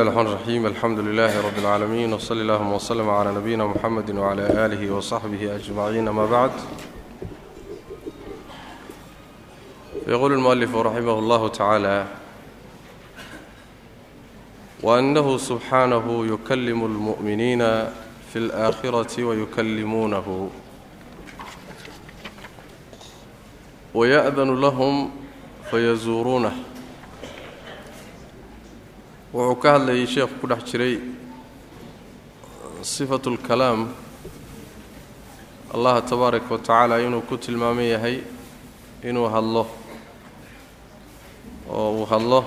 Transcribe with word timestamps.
الرحمن 0.00 0.26
الرحيم 0.26 0.66
الحمد 0.66 0.98
لله 0.98 1.40
رب 1.46 1.58
العالمين 1.58 2.12
وصلى 2.12 2.42
اللهم 2.42 2.72
وسلم 2.72 3.10
على 3.10 3.32
نبينا 3.34 3.66
محمد 3.66 4.10
وعلى 4.10 4.42
آله 4.66 4.90
وصحبه 4.94 5.54
أجمعين 5.56 6.08
أما 6.08 6.26
بعد 6.26 6.50
يقول 10.08 10.32
المؤلف 10.32 10.76
رحمه 10.76 11.18
الله 11.18 11.48
تعالى 11.48 12.06
وأنه 14.82 15.36
سبحانه 15.38 16.26
يكلم 16.26 16.84
المؤمنين 16.84 17.58
في 18.32 18.36
الآخرة 18.36 19.24
ويكلمونه 19.24 20.50
ويأذن 23.94 24.60
لهم 24.60 25.10
فيزورونه 25.70 26.52
wuxuu 29.32 29.56
ka 29.62 29.72
hadlayay 29.74 30.06
sheekhu 30.06 30.34
ku 30.40 30.46
dhex 30.46 30.62
jiray 30.70 30.94
sifatu 32.82 33.30
lkalaam 33.36 33.88
allaha 35.74 36.00
tabaaraka 36.02 36.50
wa 36.54 36.58
tacaala 36.58 37.00
inuu 37.06 37.22
ku 37.28 37.36
tilmaaman 37.36 37.84
yahay 37.84 38.16
inuu 39.02 39.28
hadlo. 39.28 39.66
Oo 41.70 41.90
uu 41.98 42.06
hadlo 42.06 42.40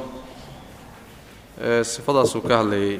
sifadaasuu 1.83 2.41
ka 2.47 2.57
hadlayay. 2.63 2.99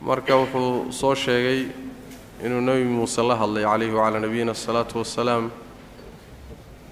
Marka 0.00 0.36
wuxuu 0.36 0.92
soo 0.92 1.14
sheegay 1.14 1.68
inuu 2.44 2.60
nebi 2.60 2.84
muuse 2.84 3.22
la 3.22 3.36
hadlay 3.36 3.64
calayhi 3.64 3.92
wacalaa 3.94 4.20
nabiyina 4.24 4.52
asalaatu 4.56 4.98
wassalaam 4.98 5.50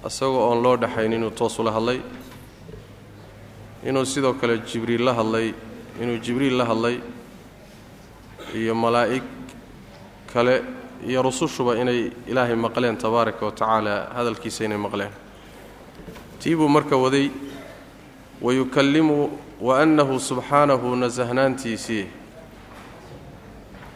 isagoo 0.07 0.43
oon 0.49 0.61
loo 0.63 0.77
dhexayn 0.77 1.13
inuu 1.13 1.31
toos 1.31 1.59
ula 1.59 1.71
hadlay 1.71 1.99
inuu 3.87 4.05
sidoo 4.05 4.33
kale 4.33 4.57
jibriil 4.65 5.03
la 5.03 5.13
hadlay 5.13 5.53
inuu 6.01 6.17
jibriil 6.17 6.57
la 6.57 6.65
hadlay 6.65 6.99
iyo 8.55 8.75
malaa'ig 8.75 9.23
kale 10.33 10.61
iyo 11.07 11.21
rusushuba 11.21 11.77
inay 11.77 12.11
ilaahay 12.27 12.55
maqleen 12.55 12.97
tabaaraka 12.97 13.45
wa 13.45 13.51
tacaala 13.51 14.09
hadalkiisa 14.15 14.65
inay 14.65 14.77
maqleen. 14.77 15.11
Tii 16.39 16.55
buu 16.55 16.67
marka 16.67 16.95
waday 16.97 17.29
wayukallimu 18.41 19.29
wa 19.61 19.79
annahu 19.81 20.19
subxaanahu 20.19 20.95
nasahnaantiisii 20.95 22.05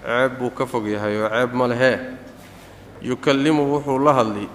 ceeb 0.03 0.38
buu 0.39 0.49
ka 0.49 0.65
fog 0.65 0.88
yahay 0.88 1.15
oo 1.23 1.30
ceeb 1.30 1.53
ma 1.53 1.67
lehee 1.67 1.99
yukallimu 3.02 3.63
wuxuu 3.73 3.99
la 3.99 4.13
hadli 4.13 4.47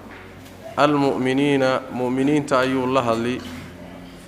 almu'miniina 0.77 1.81
mu'miniinta 1.91 2.59
ayuu 2.59 2.85
la 2.87 3.01
hadli 3.01 3.41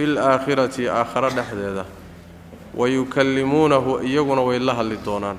fi 0.01 0.07
laakhirati 0.07 0.89
aakharo 0.89 1.29
dhexdeeda. 1.29 1.85
Wayukallimuunahu 2.75 3.99
iyaguna 4.01 4.41
way 4.41 4.59
la 4.59 4.73
hadli 4.73 4.97
doonaan. 5.05 5.37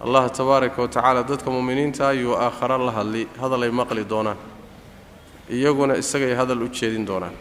Allah 0.00 0.30
tabaaraka 0.30 0.82
wa 0.82 0.88
tacaala 0.88 1.22
dadka 1.22 1.50
mu'miniinta 1.50 2.08
ayuu 2.08 2.34
aakharo 2.34 2.78
la 2.86 2.92
hadli 2.92 3.28
hadal 3.40 3.62
ay 3.62 3.70
maqli 3.70 4.04
doonaan. 4.08 4.36
Iyaguna 5.50 5.94
isagay 5.96 6.34
hadal 6.34 6.62
u 6.62 6.68
jeedin 6.68 7.06
doonaan. 7.06 7.32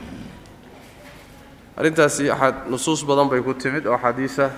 Arrintaasi 1.77 2.27
nusuus 2.67 3.05
badan 3.05 3.29
bay 3.29 3.41
ku 3.41 3.53
timid 3.53 3.87
oo 3.87 3.93
axaadiisa 3.93 4.51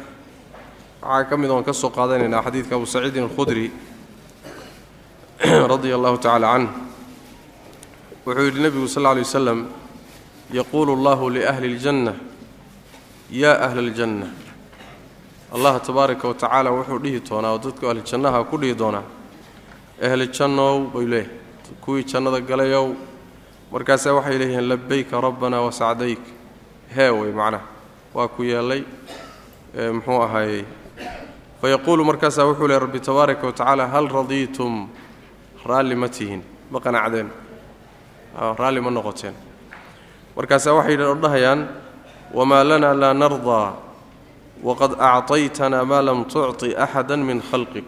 waxaa 1.02 1.30
ka 1.30 1.38
mid 1.38 1.50
oon 1.50 1.64
ka 1.64 1.74
soo 1.74 1.90
qaadanaynaa 1.90 2.42
xadiidka 2.42 2.76
abu 2.76 2.86
saciidin 2.86 3.24
alkhudri 3.24 3.72
radia 5.74 5.96
allahu 5.96 6.18
tacaala 6.18 6.48
canh 6.54 6.70
wuxuu 8.26 8.46
yidhi 8.46 8.62
nebigu 8.62 8.88
sal 8.88 9.04
lla 9.04 9.14
lay 9.14 9.22
waslam 9.22 9.81
yaquulu 10.54 10.94
allahu 10.98 11.30
liahli 11.30 11.68
اljanna 11.76 12.14
yaa 13.32 13.58
ahla 13.66 13.82
اljanna 13.82 14.28
allah 15.56 15.74
tabaaraka 15.88 16.28
wa 16.28 16.34
tacaala 16.34 16.70
wuxuu 16.72 17.00
dhihi 17.04 17.20
doonaa 17.30 17.52
oo 17.56 17.58
dadku 17.66 17.86
ahlijannaha 17.90 18.44
ku 18.50 18.58
dhihi 18.62 18.76
doonaa 18.82 19.04
ahli 20.08 20.28
jannow 20.38 20.76
bay 20.94 21.06
leeyahy 21.06 21.30
kuwii 21.84 22.04
jannada 22.12 22.40
galayow 22.50 22.86
markaasaa 23.72 24.14
waxay 24.18 24.38
leeyihiin 24.42 24.68
labayka 24.72 25.22
rabbana 25.22 25.58
wasacdayk 25.66 26.20
hee 26.96 27.10
wey 27.10 27.32
macnaha 27.32 27.66
waa 28.16 28.28
ku 28.28 28.44
yeellay 28.44 28.82
muxuu 29.96 30.22
ahaayey 30.26 30.64
fayaquulu 31.62 32.02
markaasaa 32.10 32.46
wuxuu 32.50 32.68
leey 32.68 32.80
rabbi 32.80 33.00
tabaaraka 33.00 33.44
wa 33.48 33.54
tacaala 33.54 33.88
hal 33.94 34.08
radiitum 34.18 34.74
raalli 35.70 35.96
ma 35.96 36.08
tihin 36.10 36.42
ma 36.72 36.80
qanacdeen 36.86 37.30
raalli 38.60 38.82
ma 38.82 38.92
noqoteen 38.92 39.36
markaasaa 40.37 40.75
waxay 40.79 40.97
odhahayaan 41.15 41.61
wamaa 42.35 42.65
lana 42.65 42.95
laa 42.95 43.15
nardaa 43.15 43.69
waqad 44.63 44.93
acطaytanaa 45.09 45.85
maa 45.85 46.03
lam 46.03 46.25
tucطi 46.25 46.77
axada 46.85 47.17
min 47.17 47.41
khalqik 47.51 47.85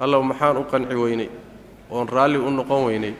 allow 0.00 0.22
maxaan 0.22 0.56
u 0.56 0.64
qanci 0.72 0.94
weynay 1.02 1.28
oon 1.90 2.08
raalli 2.08 2.38
u 2.38 2.50
noqon 2.50 2.84
weynay 2.88 3.14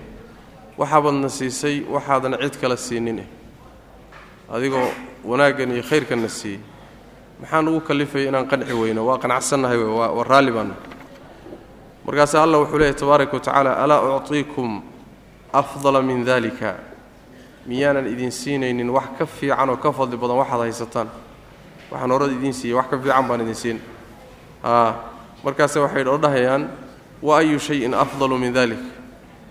waxaabadna 0.79 1.29
siisay 1.29 1.77
waxaadan 1.95 2.35
cid 2.43 2.55
kala 2.61 2.77
siinin 2.77 3.19
adigoo 4.55 4.89
wanaaggan 5.25 5.71
iyo 5.75 5.83
khayrkanna 5.91 6.29
siiyey 6.29 6.61
maxaan 7.41 7.69
ugu 7.69 7.81
kallifayay 7.81 8.29
inaan 8.29 8.47
qanci 8.51 8.73
weyno 8.73 9.07
waa 9.09 9.19
qanacsannahay 9.23 9.79
waa 9.79 10.25
raalli 10.31 10.53
baana 10.57 10.75
markaasaa 12.07 12.43
allah 12.45 12.59
wuxuu 12.61 12.79
leeyahy 12.79 12.95
tabaaraka 13.01 13.33
wa 13.37 13.41
tacaala 13.41 13.71
alaa 13.85 14.17
ucطiikum 14.17 14.83
afdala 15.53 16.03
min 16.03 16.25
dalika 16.25 16.71
miyaanan 17.68 18.08
idin 18.08 18.32
siinaynin 18.32 18.90
wax 18.90 19.08
ka 19.18 19.26
fiican 19.26 19.70
oo 19.70 19.78
ka 19.78 19.92
fadli 19.92 20.18
badan 20.18 20.38
waxaad 20.38 20.62
haysataan. 20.62 21.08
Waxaan 21.92 22.12
horada 22.12 22.34
idiin 22.34 22.54
siiyey 22.54 22.76
wax 22.78 22.88
ka 22.90 22.98
fiican 22.98 23.28
baan 23.28 23.42
idin 23.42 23.56
siin. 23.56 23.80
Markaase 25.44 25.80
waxay 25.80 26.04
odhahayaan 26.08 26.70
wa 27.22 27.38
ayu 27.40 27.60
shayin 27.60 27.94
afdalu 27.94 28.38
min 28.40 28.54
dalik 28.54 28.80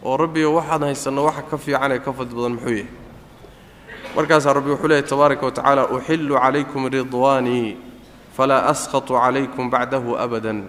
oo 0.04 0.16
rabbiyo 0.16 0.54
waxaad 0.54 0.82
haysanno 0.82 1.24
waxa 1.24 1.42
ka 1.50 1.56
fiican 1.58 1.92
ee 1.92 1.98
ka 1.98 2.12
fadli 2.12 2.34
badan 2.36 2.52
muxuu 2.52 2.70
yahay. 2.76 2.86
Markaasaa 4.16 4.52
rabbi 4.52 4.70
wuxuu 4.70 4.88
leeyahy 4.88 5.08
tabaaraka 5.08 5.46
wa 5.46 5.52
tacaala 5.52 5.82
uxillu 5.88 6.34
calaykum 6.38 6.86
ridwaanii 6.88 7.76
falaa 8.36 8.62
askhatu 8.72 9.14
calaykum 9.14 9.70
bacdahu 9.70 10.16
abadan. 10.16 10.68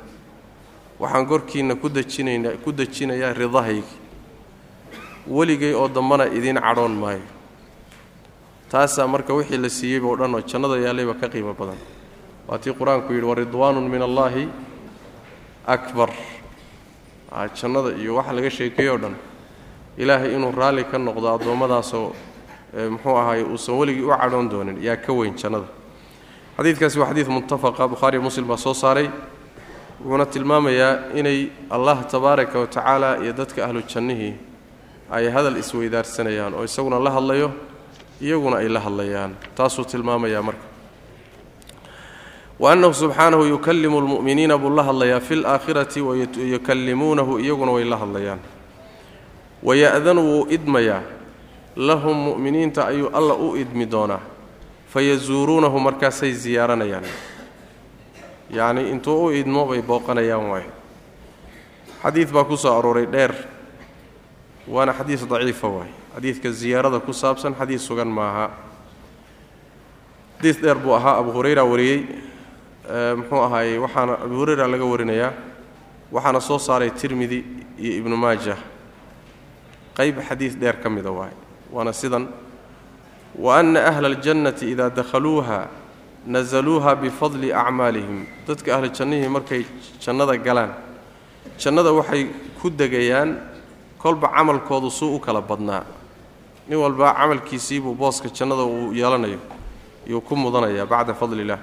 Waxaan 1.00 1.26
korkiinna 1.28 1.76
ku 1.76 1.90
dejinayna 1.90 2.50
ku 2.64 2.72
dejinayaa 2.72 3.34
ridahaygi 3.34 3.96
weligay 5.28 5.74
oo 5.74 5.88
dambana 5.88 6.26
idiin 6.28 6.60
cadhoon 6.60 6.92
maayo. 6.96 7.22
Taasaa 8.72 9.08
marka 9.08 9.34
wixii 9.34 9.58
la 9.58 9.70
siiyeyba 9.70 10.08
o 10.08 10.16
dhan 10.16 10.36
oo 10.36 10.42
jannada 10.42 10.78
yaallayba 10.78 11.14
ka 11.22 11.28
qiimo 11.30 11.54
badan. 11.54 11.78
Waa 12.48 12.58
tii 12.58 12.74
qur'aanku 12.74 13.14
yidhi 13.14 13.26
waridwaanun 13.26 13.90
min 13.90 14.02
allaahi 14.02 14.50
akbar. 15.68 16.10
Jannada 17.56 17.94
iyo 17.98 18.16
waxa 18.16 18.34
laga 18.34 18.50
sheekeeyo 18.50 18.94
o 18.94 18.98
dhan 18.98 19.16
ilaahay 19.98 20.36
inuu 20.36 20.52
raalli 20.52 20.84
ka 20.86 20.98
noqdo 20.98 21.28
addoommadaasoo 21.36 22.14
muxuu 22.90 23.18
ahaay 23.18 23.44
uusan 23.44 23.76
weligii 23.78 24.04
u 24.06 24.10
cadhoon 24.18 24.50
doonin 24.50 24.78
yaa 24.82 24.96
ka 24.98 25.14
weyn 25.14 25.36
jannada. 25.38 25.66
Xadiidkaasi 26.58 27.00
waa 27.00 27.10
xadiid 27.10 27.28
muttafaqa 27.28 27.88
bukhaariyo 27.88 28.22
muslim 28.22 28.46
baa 28.48 28.58
soo 28.58 28.74
saaray 28.74 29.10
wuxuuna 30.02 30.26
tilmaamayaa 30.26 30.94
inay 31.16 31.50
allah 31.70 32.06
tabaaraka 32.06 32.60
wa 32.60 32.68
tacaala 32.68 33.18
iyo 33.24 33.34
dadka 33.34 33.66
ahlu 33.66 33.82
jannihii 33.82 34.34
ay 35.12 35.30
hadal 35.30 35.58
isweydaarsanayaan 35.58 36.54
oo 36.54 36.64
isaguna 36.64 37.00
la 37.00 37.12
hadlayo 37.12 37.52
iyaguna 38.22 38.58
ay 38.58 38.68
la 38.70 38.80
hadlayaan. 38.80 39.32
Taasuu 39.56 39.86
tilmaamayaa 39.86 40.42
marka. 40.42 40.66
Wa 42.60 42.72
annahu 42.72 42.94
subxaanahu 42.94 43.44
yukallimu 43.46 44.02
lmu'miniina 44.02 44.58
buu 44.58 44.70
la 44.76 44.84
hadlayaa 44.84 45.20
fi 45.20 45.36
laakhirati 45.36 46.02
wayukallimuunahu 46.02 47.40
iyaguna 47.40 47.72
way 47.72 47.84
la 47.84 47.98
hadlayaan. 47.98 48.40
Waya'danu 49.64 50.22
wuu 50.22 50.48
idmayaa 50.50 51.02
lahum 51.76 52.18
mu'miniinta 52.18 52.88
ayuu 52.88 53.10
alla 53.14 53.34
u 53.34 53.56
idmi 53.56 53.86
doonaa. 53.92 54.20
Fayasuuruunahu 54.94 55.80
markaasay 55.80 56.32
ziyaaranayaan. 56.34 57.06
Yacnii 58.52 58.90
intuu 58.92 59.26
u 59.26 59.32
idmo 59.32 59.66
bay 59.66 59.82
booqanayaan 59.82 60.50
waay 60.52 60.68
xadiid 62.04 62.32
baa 62.32 62.44
ku 62.44 62.58
soo 62.58 62.74
arooray 62.80 63.06
dheer 63.06 63.32
waana 64.70 64.94
xadiis 64.94 65.26
daciifa 65.28 65.68
waay. 65.68 65.90
Xadiidka 66.16 66.52
ziyaarada 66.52 67.00
ku 67.00 67.12
saabsan 67.14 67.54
xadiis 67.60 67.82
sugan 67.88 68.08
maaha. 68.08 68.50
Xadiis 70.38 70.58
dheer 70.62 70.76
buu 70.76 70.94
ahaa 70.94 71.18
abu 71.20 71.32
hurayra 71.32 71.64
wariyey. 71.66 72.06
Muxuu 73.18 73.42
ahaayey 73.46 73.78
waxaana 73.78 74.14
abu 74.26 74.36
hurayra 74.40 74.68
laga 74.68 74.86
warinayaa 74.86 75.34
waxaana 76.12 76.42
soo 76.42 76.58
saaray 76.60 76.90
tirmidi 76.92 77.44
iyo 77.78 77.94
ibnu 78.00 78.18
maaja. 78.18 78.58
Qayb 79.98 80.16
xadiis 80.28 80.56
dheer 80.56 80.78
ka 80.82 80.90
mida 80.90 81.12
waay. 81.12 81.34
Waana 81.72 81.94
sidan 81.94 82.28
wa 83.36 83.60
anna 83.60 83.86
ahla 83.86 84.08
aljannati 84.08 84.72
idaa 84.72 84.90
dakhaluuha 84.90 85.68
nasaluuha 86.26 86.96
bifadli 86.96 87.54
acmaalihim. 87.54 88.26
Dadka 88.48 88.76
ahlu 88.76 88.90
jannihii 88.90 89.30
markay 89.30 89.66
jannada 90.02 90.38
galaan 90.38 90.74
jannada 91.58 91.92
waxay 91.94 92.28
ku 92.62 92.70
degayaan 92.70 93.38
kolba 94.02 94.28
camalkoodu 94.36 94.90
suu 94.92 95.16
u 95.16 95.20
kala 95.20 95.42
badnaa. 95.42 95.84
Nin 96.68 96.78
walba 96.80 97.14
camalkiisiibuu 97.14 97.96
booska 97.96 98.30
jannada 98.30 98.64
uu 98.64 98.94
yeelanayo 98.94 99.40
yuu 100.08 100.22
ku 100.22 100.36
mudanayaa 100.36 100.86
bacda 100.86 101.14
fadli 101.14 101.42
illah 101.42 101.60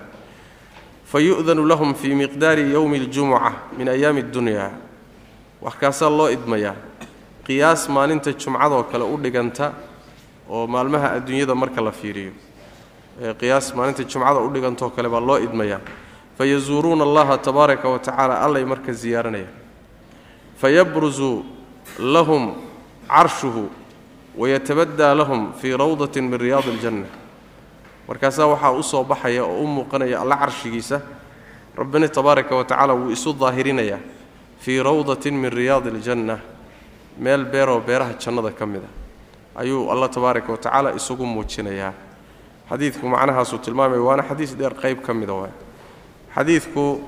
fa 1.04 1.18
yu'danu 1.20 1.66
lahum 1.66 1.94
fii 1.94 2.14
miqdaari 2.14 2.72
yowmi 2.72 2.98
اljumuca 2.98 3.52
min 3.78 3.88
ayaami 3.88 4.20
اddunya 4.20 4.70
waxkaasaa 5.62 6.10
loo 6.10 6.28
idmayaa 6.28 6.74
qiyaas 7.46 7.88
maalinta 7.88 8.32
jumcadoo 8.32 8.82
kale 8.90 9.04
u 9.04 9.16
dhiganta 9.16 9.72
oo 10.50 10.66
maalmaha 10.66 11.08
adduunyada 11.16 11.54
marka 11.54 11.80
la 11.80 11.92
fiiriyo. 11.92 12.32
Qiyaas 13.40 13.74
maalinta 13.74 14.02
jumcada 14.04 14.40
u 14.40 14.50
dhigantoo 14.50 14.90
kale 14.90 15.08
baa 15.08 15.20
loo 15.20 15.38
idmayaa 15.38 15.80
fayasuuruuna 16.38 17.04
allaha 17.04 17.38
tabaaraka 17.38 17.88
wa 17.88 17.98
tacaala 17.98 18.34
allay 18.44 18.64
marka 18.64 18.92
ziyaaranayaan 18.92 19.54
fayabrusu 20.60 21.44
lahum 21.98 22.54
carshuhu 23.08 23.68
wayatabaddaa 24.36 25.14
lahum 25.14 25.52
fii 25.60 25.76
rawdatin 25.76 26.24
min 26.28 26.38
riyaadi 26.40 26.70
aljanna. 26.70 27.06
Markaasaa 28.08 28.46
waxaa 28.46 28.72
u 28.72 28.82
soo 28.82 29.04
baxaya 29.04 29.44
oo 29.44 29.62
u 29.62 29.66
muuqanaya 29.66 30.20
alla 30.20 30.36
carshigiisa. 30.36 31.00
Rabbina 31.76 32.08
tabaaraka 32.08 32.56
wa 32.56 32.64
tacaala 32.64 32.94
wuu 32.94 33.10
isu 33.10 33.32
daahirinayaa 33.32 33.98
fii 34.60 34.82
rawdatin 34.82 35.34
min 35.34 35.50
riyaadi 35.52 35.88
aljanna. 35.88 36.38
Meel 37.18 37.44
beeroo 37.44 37.80
beeraha 37.80 38.14
jannada 38.18 38.50
ka 38.50 38.66
mid 38.66 38.82
a. 38.84 38.88
Ayuu 39.60 39.90
alla 39.90 40.08
tabaaraka 40.08 40.52
wa 40.52 40.58
tacaala 40.58 40.92
isugu 40.94 41.26
muujinayaa. 41.26 41.92
Xadiidku 42.70 43.08
macnahaasuu 43.08 43.58
tilmaamaya 43.58 44.00
waana 44.02 44.22
xadiis 44.22 44.54
dheer 44.56 44.74
qayb 44.74 45.00
ka 45.00 45.14
mida 45.14 45.32
waay. 45.32 45.52
Xadiidku 46.34 47.00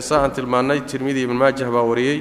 saa 0.00 0.22
aan 0.24 0.30
tilmaannay 0.32 0.80
tirmidi 0.80 1.22
ibn 1.22 1.34
maajah 1.34 1.70
baa 1.70 1.82
wariyey 1.82 2.18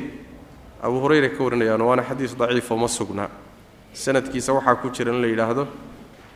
abu 0.82 1.00
hurayra 1.00 1.30
ka 1.30 1.44
warinayaan 1.44 1.82
waana 1.82 2.04
xadiis 2.04 2.36
daciifoo 2.38 2.78
ma 2.78 2.88
sugnaa 2.88 3.30
sanadkiisa 3.94 4.54
waxaa 4.54 4.76
ku 4.76 4.90
jira 4.90 5.12
in 5.14 5.22
la 5.22 5.28
yidhaahdo 5.28 5.68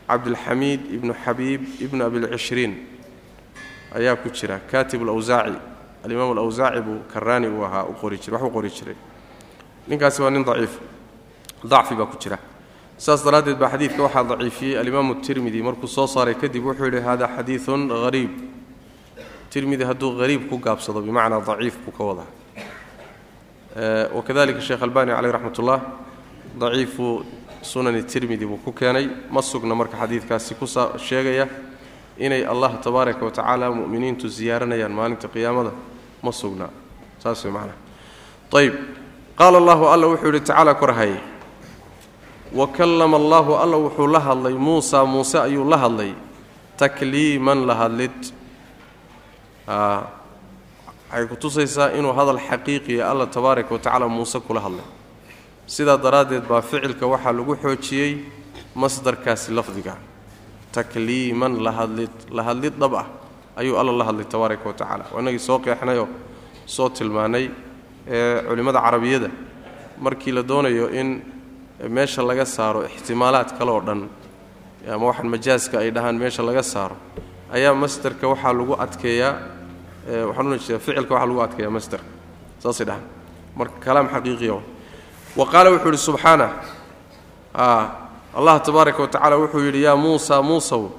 cabdilxamiid 0.08 0.80
ibnu 0.96 1.14
xabiib 1.24 1.62
ibnu 1.80 2.04
abilcishriin 2.04 2.74
ayaa 3.94 4.16
ku 4.16 4.28
jira. 4.30 4.60
Kaatib 4.70 5.02
alawsaaci 5.02 5.56
alimaam 6.04 6.30
alawsaaci 6.30 6.80
buu 6.80 7.00
karaani 7.12 7.48
uu 7.48 7.64
ahaa 7.64 7.84
u 7.84 7.94
qori 7.94 8.18
jiray 8.18 8.96
ninkaasi 9.88 10.22
waa 10.22 10.30
nin 10.30 10.44
daciif 10.44 10.78
dacfi 11.64 11.94
baa 11.94 12.06
ku 12.06 12.16
jira. 12.18 12.38
Saas 12.98 13.24
daraaddeed 13.24 13.58
baa 13.58 13.70
xadiidka 13.70 14.02
waxaa 14.02 14.24
daciifiyey. 14.24 14.78
Alimaamu 14.78 15.14
tirmidi 15.16 15.62
markuu 15.62 15.88
soo 15.88 16.06
saaray 16.06 16.34
kadib 16.34 16.64
wuxuu 16.64 16.84
yidhi 16.84 17.00
hada 17.00 17.26
xadiidun 17.36 17.90
hariib 18.04 18.30
tirmidi 19.50 19.84
hadduu 19.84 20.18
hariib 20.20 20.48
ku 20.48 20.58
gaabsado 20.58 21.00
bimacnaa 21.00 21.40
daciif 21.40 21.78
buu 21.84 21.92
ka 21.92 22.04
wadaa 22.04 22.26
wakadalika 24.14 24.60
sheekh 24.60 24.82
albani 24.82 25.12
caleyh 25.12 25.32
raxmat 25.32 25.58
ullah 25.58 25.80
daciifu 26.58 27.24
sunani 27.62 28.02
tirmidi 28.04 28.46
buu 28.46 28.58
ku 28.64 28.72
keenay. 28.72 29.08
Ma 29.30 29.42
sugna 29.42 29.74
marka 29.74 29.96
xadiidkaasi 29.96 30.54
ku 30.54 30.66
sheegaya 30.98 31.48
inay 32.18 32.46
allah 32.46 32.80
tabaaraka 32.80 33.24
wa 33.24 33.30
tacaala 33.30 33.70
mu'miniintu 33.70 34.28
ziyaaranayaan 34.28 34.92
maalinta 34.92 35.28
qiyaamada. 35.28 35.72
Ma 36.22 36.32
sugna. 36.32 36.70
Saas 37.18 37.44
way 37.44 37.52
macnaha 37.52 37.76
ayb 38.56 38.74
qaala 39.36 39.58
allahu 39.58 39.84
alla 39.92 40.06
wuxuu 40.08 40.26
yidhi 40.32 40.40
tacaala 40.40 40.74
korhaye 40.74 41.20
wa 42.52 42.66
kallama 42.68 43.16
allaahu 43.16 43.52
alla 43.60 43.76
wuxuu 43.76 44.06
la 44.06 44.20
hadlay 44.20 44.54
muusa 44.54 45.04
muuse 45.04 45.36
ayuu 45.38 45.68
la 45.68 45.76
hadlay. 45.76 46.14
Takliiman 46.76 47.66
la 47.66 47.74
hadlid 47.74 48.16
waxay 51.10 51.26
ku 51.30 51.36
tusaysaa 51.36 51.88
inuu 51.98 52.12
hadal 52.18 52.38
xaqiiqiya 52.48 53.02
alla 53.10 53.26
tabaaraka 53.26 53.72
wa 53.74 53.78
tacaala 53.78 54.08
muuse 54.08 54.40
kula 54.40 54.60
hadlay. 54.60 54.84
Sidaa 55.66 55.96
daraaddeed 55.96 56.44
baa 56.48 56.62
ficilka 56.62 57.06
waxaa 57.06 57.32
lagu 57.32 57.54
xoojiyey 57.62 58.12
masdarkaasi 58.74 59.52
lafdiga. 59.58 59.94
Takliiman 60.72 61.52
lahadlid 61.66 62.10
la 62.30 62.42
hadlid 62.42 62.74
dhab 62.80 62.94
ah 62.94 63.06
ayuu 63.56 63.76
alla 63.80 63.92
la 63.92 64.04
hadlay 64.04 64.24
tabaaraka 64.24 64.64
wa 64.68 64.72
tacaala. 64.80 65.04
Waa 65.12 65.20
inagii 65.22 65.38
soo 65.38 65.58
qeexnayoo 65.58 66.08
soo 66.66 66.88
tilmaanay 66.88 67.50
ee 68.08 68.42
culimmada 68.48 68.80
carabiyada 68.80 69.30
markii 69.98 70.32
la 70.32 70.42
doonayo 70.42 70.88
in 71.00 71.22
meesha 71.88 72.22
laga 72.22 72.44
saaro 72.46 72.84
ixtimaalaad 72.84 73.50
kale 73.58 73.70
oo 73.70 73.80
dhan 73.80 74.00
ama 74.94 75.06
waxaan 75.06 75.28
majaaska 75.34 75.78
ay 75.78 75.90
dhahaan 75.90 76.16
meesha 76.22 76.42
laga 76.42 76.62
saaro 76.62 76.96
ayaa 77.56 77.74
masderka 77.74 78.24
waxaa 78.32 78.52
lagu 78.58 78.74
adkeeyaa 78.84 79.32
ficilka 80.06 81.14
waxaa 81.14 81.26
lagu 81.26 81.40
adkeeyaa 81.40 81.70
masderka 81.76 82.04
saasay 82.62 82.86
dhahaan 82.86 83.04
marka 83.56 83.76
kalaam 83.84 84.08
xaqiiqiya 84.14 84.54
wa 85.38 85.44
qaala 85.52 85.68
wuxuu 85.70 85.88
yidhi 85.90 85.98
subxaana 86.08 86.48
allah 88.34 88.60
tabaaraka 88.66 89.02
wa 89.02 89.08
tacala 89.08 89.36
wuxuu 89.38 89.60
yidhi 89.66 89.82
yaa 89.82 89.96
muusa 89.96 90.42
muusow 90.42 90.90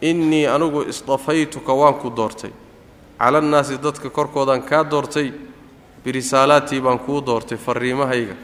innii 0.00 0.46
anigu 0.46 0.82
isdafaytuka 0.88 1.72
waan 1.72 1.94
ku 1.94 2.10
doortay. 2.10 2.50
Cala 3.18 3.38
annaasi 3.38 3.78
dadka 3.78 4.10
korkoodaan 4.10 4.62
kaa 4.62 4.82
doortay 4.90 5.30
birisaalaatii 6.04 6.80
baan 6.80 6.98
kuu 6.98 7.20
doortay 7.26 7.58
farriimahayga 7.58 8.34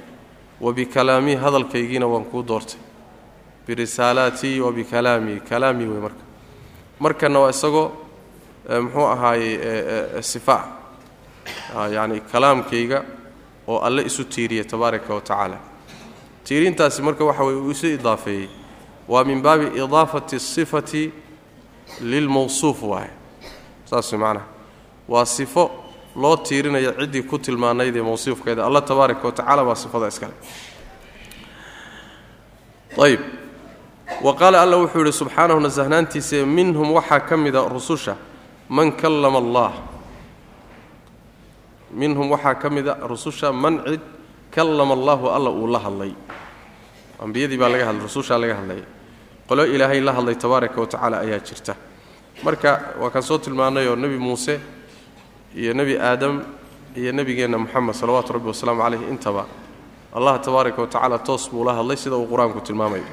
wa 0.60 0.72
bikalaamii 0.72 1.34
hadalkaygiina 1.34 2.06
waan 2.06 2.24
kuu 2.24 2.42
doortay. 2.46 2.78
Birisaalaatii 3.66 4.60
wa 4.60 4.72
bikalaamii 4.72 5.40
kalaamii 5.40 5.86
wey 5.86 6.00
marka. 6.00 6.22
Markana 6.98 7.40
waa 7.40 7.50
isagoo 7.50 7.90
muxuu 8.68 9.06
ahaaye 9.06 10.22
sifa. 10.22 10.68
Yacni 11.92 12.20
kalaamkayga 12.20 13.04
oo 13.68 13.78
alle 13.80 14.02
isu 14.02 14.24
tiiriya 14.24 14.64
tabaaraka 14.64 15.14
wa 15.14 15.20
tacaala. 15.20 15.58
Tiirintaasi 16.44 17.02
marka 17.02 17.24
waxa 17.24 17.44
weye 17.44 17.56
uu 17.60 17.70
isu 17.70 17.86
idaafeeyey 17.86 18.48
waa 19.08 19.24
min 19.24 19.42
baabi 19.42 19.66
idaafati 19.66 20.36
asifati 20.36 21.12
lilmawsuuf 22.00 22.82
waaye 22.82 23.10
saas 23.84 24.12
macnaha 24.12 24.44
waa 25.08 25.26
sifo 25.26 25.70
loo 26.16 26.36
tiirinayo 26.36 26.92
ciddii 26.92 27.22
ku 27.22 27.38
tilmaanayd 27.38 27.96
ee 27.96 28.02
mawsuufkeeda. 28.02 28.66
Alla 28.66 28.80
tabaaraka 28.80 29.26
wa 29.26 29.32
tacala 29.32 29.64
baa 29.64 29.74
sifada 29.74 30.08
iskale 30.08 30.32
ayb 33.04 33.20
wa 34.22 34.34
qaala 34.34 34.62
alla 34.62 34.76
wuxuu 34.76 34.98
yidhi 34.98 35.12
subxaanahu 35.12 35.60
nasahnaantiise 35.60 36.44
minhum 36.44 36.92
waxaa 36.92 37.20
ka 37.20 37.36
mida 37.36 37.62
rususha 37.68 38.16
man 38.68 38.92
kallama 38.92 39.38
allah. 39.38 39.72
Minhum 41.92 42.30
waxaa 42.30 42.54
ka 42.54 42.68
mida 42.70 42.94
rususha 43.08 43.52
man 43.52 43.80
cid 43.86 44.00
kallama 44.50 44.94
allaahu 44.94 45.26
alla 45.36 45.50
uu 45.50 45.66
la 45.66 45.78
hadlay. 45.78 46.12
Ambiyadii 47.20 47.58
baa 47.58 47.68
laga 47.68 47.86
hadlay 47.86 48.02
rusushaa 48.02 48.38
laga 48.38 48.54
hadlaya 48.60 48.84
qolo 49.48 49.64
ilaahay 49.66 50.00
la 50.00 50.12
hadlay 50.12 50.34
tabaaraka 50.34 50.80
wa 50.80 50.86
tacaala 50.86 51.16
ayaa 51.20 51.40
jirta. 51.40 51.74
Marka 52.44 52.94
waa 53.00 53.10
kaan 53.10 53.22
soo 53.22 53.38
tilmaannayoo 53.38 53.96
nebi 53.96 54.18
muuse 54.18 54.60
iyo 55.56 55.72
nebi 55.74 55.96
aadam 55.98 56.42
iyo 56.96 57.12
nebigeenna 57.12 57.58
moxamed 57.58 57.94
salawaatu 57.94 58.32
rabbi 58.36 58.48
wasalaamu 58.52 58.82
caleyh 58.82 59.00
intaba 59.10 59.46
allah 60.14 60.38
tabaaraka 60.40 60.82
wa 60.82 60.86
tacaala 60.86 61.18
toos 61.18 61.48
buu 61.50 61.64
la 61.64 61.72
hadlay 61.74 61.96
sida 61.96 62.16
uu 62.16 62.26
qur'aanku 62.28 62.60
tilmaamayo 62.60 63.04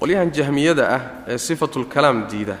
qolyahan 0.00 0.30
jahmiyada 0.32 0.84
ah 0.96 1.00
ee 1.28 1.38
sifatulkalaam 1.38 2.26
diida 2.30 2.56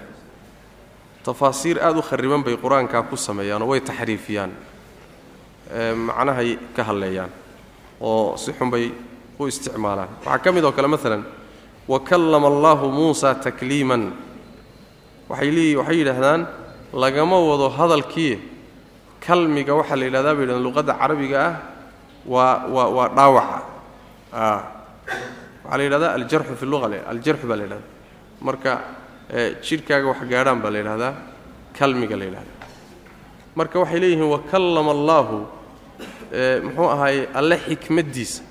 tafaasiir 1.24 1.78
aad 1.80 1.96
u 1.98 2.02
khariban 2.02 2.42
bay 2.46 2.56
qur'aankaa 2.56 3.02
ku 3.10 3.16
sameeyaanoo 3.16 3.68
way 3.72 3.80
taxriifiyaan. 3.80 4.52
Macnahay 6.06 6.58
ka 6.76 6.82
hadleeyaan 6.84 7.30
oo 8.00 8.36
si 8.36 8.52
xun 8.52 8.70
bay 8.70 8.92
u 9.40 9.46
isticmaalaan. 9.46 10.08
Waxaa 10.24 10.38
ka 10.44 10.52
mid 10.52 10.64
oo 10.64 10.72
kale 10.72 10.88
maalan 10.88 11.24
wa 11.88 11.98
kallama 12.00 12.48
allaahu 12.48 12.90
muusa 12.92 13.34
takliiman. 13.34 14.12
Waxay 15.28 15.76
waxay 15.76 15.96
yidhaahdaan 16.04 16.46
lagama 16.92 17.36
wado 17.40 17.68
hadalkii 17.68 18.38
kalmiga 19.20 19.74
waxaa 19.74 19.96
la 19.96 20.04
yidhahdaa 20.04 20.34
bay 20.36 20.42
yidhahdaan 20.44 20.64
luqadda 20.68 20.92
carabiga 21.00 21.38
ah 21.48 21.54
waa 22.26 22.68
waa 22.68 22.88
waa 22.96 23.08
dhaawaca. 23.16 23.58
Waxaa 25.64 25.78
la 25.78 25.82
yidhahdaa 25.82 26.12
aljarxu 26.20 26.54
fi 26.60 26.66
luqa 26.66 26.86
aljarxu 27.12 27.46
baa 27.48 27.56
la 27.56 27.64
yidhahdaa. 27.64 27.90
Marka 28.46 28.72
jidhkaaga 29.66 30.06
wax 30.08 30.20
gaadhaan 30.32 30.60
baa 30.62 30.70
la 30.70 30.78
yidhahdaa 30.78 31.14
kalmiga 31.78 32.16
la 32.16 32.24
yidhahdaa. 32.24 32.68
Marka 33.56 33.78
waxay 33.80 34.00
leeyihiin 34.00 34.28
wakallama 34.34 34.90
allaahu 34.90 35.46
muxuu 36.64 36.88
ahaaye 36.94 37.28
alle 37.34 37.56
xikmaddiisa 37.68 38.42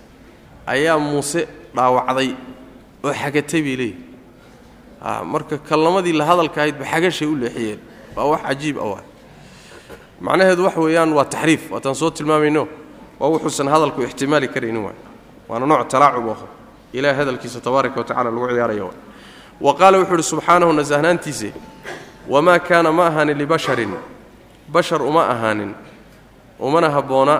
ayaa 0.65 0.99
muuse 0.99 1.47
dhaawacday 1.75 2.29
oo 3.03 3.13
xagatay 3.13 3.61
bay 3.61 3.75
leeyihiin 3.75 5.27
marka 5.33 5.57
kallamadii 5.57 6.13
la 6.13 6.25
hadalka 6.25 6.61
ahaydba 6.61 6.85
xagashay 6.85 7.27
u 7.27 7.35
leexiyeen. 7.35 7.79
Waa 8.15 8.25
wax 8.31 8.41
cajiib 8.47 8.77
ah 8.79 9.01
macnaheedu 10.21 10.63
wax 10.65 10.75
weeyaan 10.77 11.13
waa 11.13 11.25
taxriif 11.25 11.71
waataan 11.71 11.95
soo 11.95 12.09
tilmaamayno 12.09 12.67
waa 13.19 13.29
wuxuusan 13.29 13.67
hadalku 13.67 14.01
ixtimaali 14.03 14.47
karaynin 14.47 14.83
waay. 14.83 14.95
Waana 15.49 15.65
nooc 15.65 15.87
talaacub 15.87 16.27
oo 16.27 16.47
ilaah 16.93 17.15
hadalkiisa 17.17 17.59
tabaaraka 17.59 17.99
wa 17.99 18.05
tacala 18.05 18.31
lagu 18.31 18.47
ciyaaraya 18.47 18.83
waay 18.83 18.97
wa 19.65 19.71
qaala 19.79 19.97
wuxuu 19.99 20.13
uhi 20.19 20.23
subxaanahu 20.31 20.73
nasahnaantiise 20.79 21.49
wamaa 22.33 22.59
kaana 22.67 22.89
ma 22.97 23.03
ahaanin 23.09 23.37
libasharin 23.41 23.93
bashar 24.73 25.01
uma 25.09 25.23
ahaanin 25.33 25.71
umana 26.59 26.89
habboona 26.95 27.35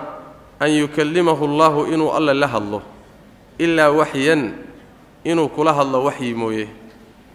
an 0.60 0.70
yukallimahu 0.72 1.44
allaahu 1.50 1.82
inuu 1.94 2.12
alle 2.18 2.34
la 2.34 2.48
hadlo 2.48 2.80
ilaa 3.60 3.90
waxyan 4.00 4.42
inuu 5.24 5.48
kula 5.56 5.72
hadlo 5.74 6.04
waxyi 6.08 6.34
mooye 6.42 6.68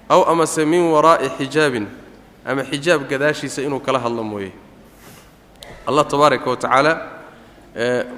aw 0.08 0.20
amase 0.32 0.64
min 0.64 0.82
waraa'i 0.94 1.28
xijaabin 1.38 1.86
ama 2.48 2.62
xijaab 2.70 3.02
gadaashiisa 3.10 3.62
inuu 3.66 3.80
kala 3.86 3.98
hadlo 4.04 4.22
mooye 4.24 4.50
allah 5.86 6.04
tabaaraka 6.12 6.50
wa 6.50 6.56
tacaala 6.56 6.92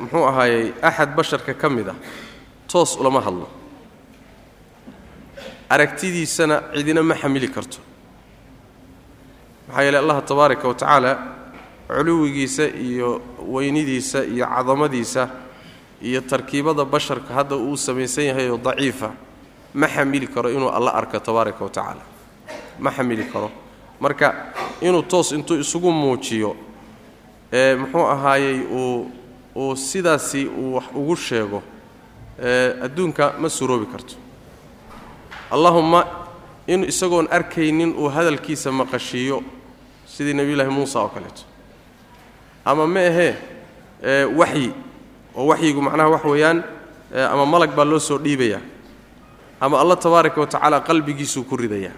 muxuu 0.00 0.24
ahaayey 0.30 0.72
axad 0.82 1.10
basharka 1.16 1.54
ka 1.54 1.68
mid 1.68 1.88
ah 1.88 1.94
toos 2.70 2.96
ulama 3.00 3.20
hadlo 3.20 3.46
aragtidiisana 5.70 6.56
cidina 6.74 7.02
ma 7.02 7.14
xamili 7.14 7.48
karto. 7.48 7.78
Maxaa 9.68 9.82
yeele 9.82 9.98
allah 9.98 10.22
tabaaraka 10.30 10.68
wa 10.68 10.74
tacaala 10.74 11.12
culuwigiisa 11.88 12.64
iyo 12.88 13.22
weynidiisa 13.52 14.24
iyo 14.24 14.46
cadamadiisa 14.46 15.30
iyo 16.02 16.20
tarkiibada 16.20 16.84
basharka 16.84 17.34
hadda 17.34 17.56
uu 17.56 17.76
samaysan 17.76 18.24
yahay 18.24 18.48
oo 18.50 18.58
daciifa 18.58 19.12
ma 19.74 19.86
xamili 19.88 20.26
karo 20.26 20.50
inuu 20.50 20.68
alla 20.68 20.90
arko 20.94 21.18
tabaaraka 21.18 21.64
wa 21.64 21.70
tacaala. 21.70 22.02
Ma 22.78 22.90
xamili 22.90 23.24
karo. 23.32 23.50
Marka 24.00 24.34
inuu 24.80 25.02
toos 25.02 25.32
intuu 25.32 25.56
isugu 25.60 25.92
muujiyo 25.92 26.56
ee 27.52 27.76
muxuu 27.76 28.06
ahaayey 28.06 28.60
uu 28.72 29.10
uu 29.56 29.76
sidaasi 29.76 30.46
uu 30.46 30.74
wax 30.74 30.84
ugu 30.94 31.16
sheego 31.16 31.62
adduunka 32.84 33.34
ma 33.38 33.48
suroobi 33.48 33.86
karto 33.86 34.14
allahumma 35.50 36.04
in 36.66 36.84
isagoon 36.84 37.26
arkaynin 37.30 37.94
uu 37.98 38.08
hadalkiisa 38.08 38.72
maqashiiyo 38.72 39.42
sidii 40.06 40.34
nebiyullaahi 40.34 40.70
muusa 40.70 41.00
oo 41.00 41.08
kaleeto. 41.08 41.42
Ama 42.64 42.86
ma 42.86 43.00
ahee 43.00 43.34
waxyi 44.36 44.72
oo 45.34 45.46
waxyigu 45.50 45.80
macnaha 45.82 46.08
wax 46.14 46.24
weeyaan 46.24 46.62
ama 47.32 47.46
malag 47.46 47.72
baa 47.76 47.84
loo 47.84 47.98
soo 47.98 48.18
dhiibayaa 48.18 48.60
ama 49.60 49.80
allah 49.80 49.96
tabaaraka 49.98 50.40
wa 50.40 50.46
tacaala 50.46 50.80
qalbigiisuu 50.80 51.44
ku 51.44 51.56
ridayaa 51.56 51.92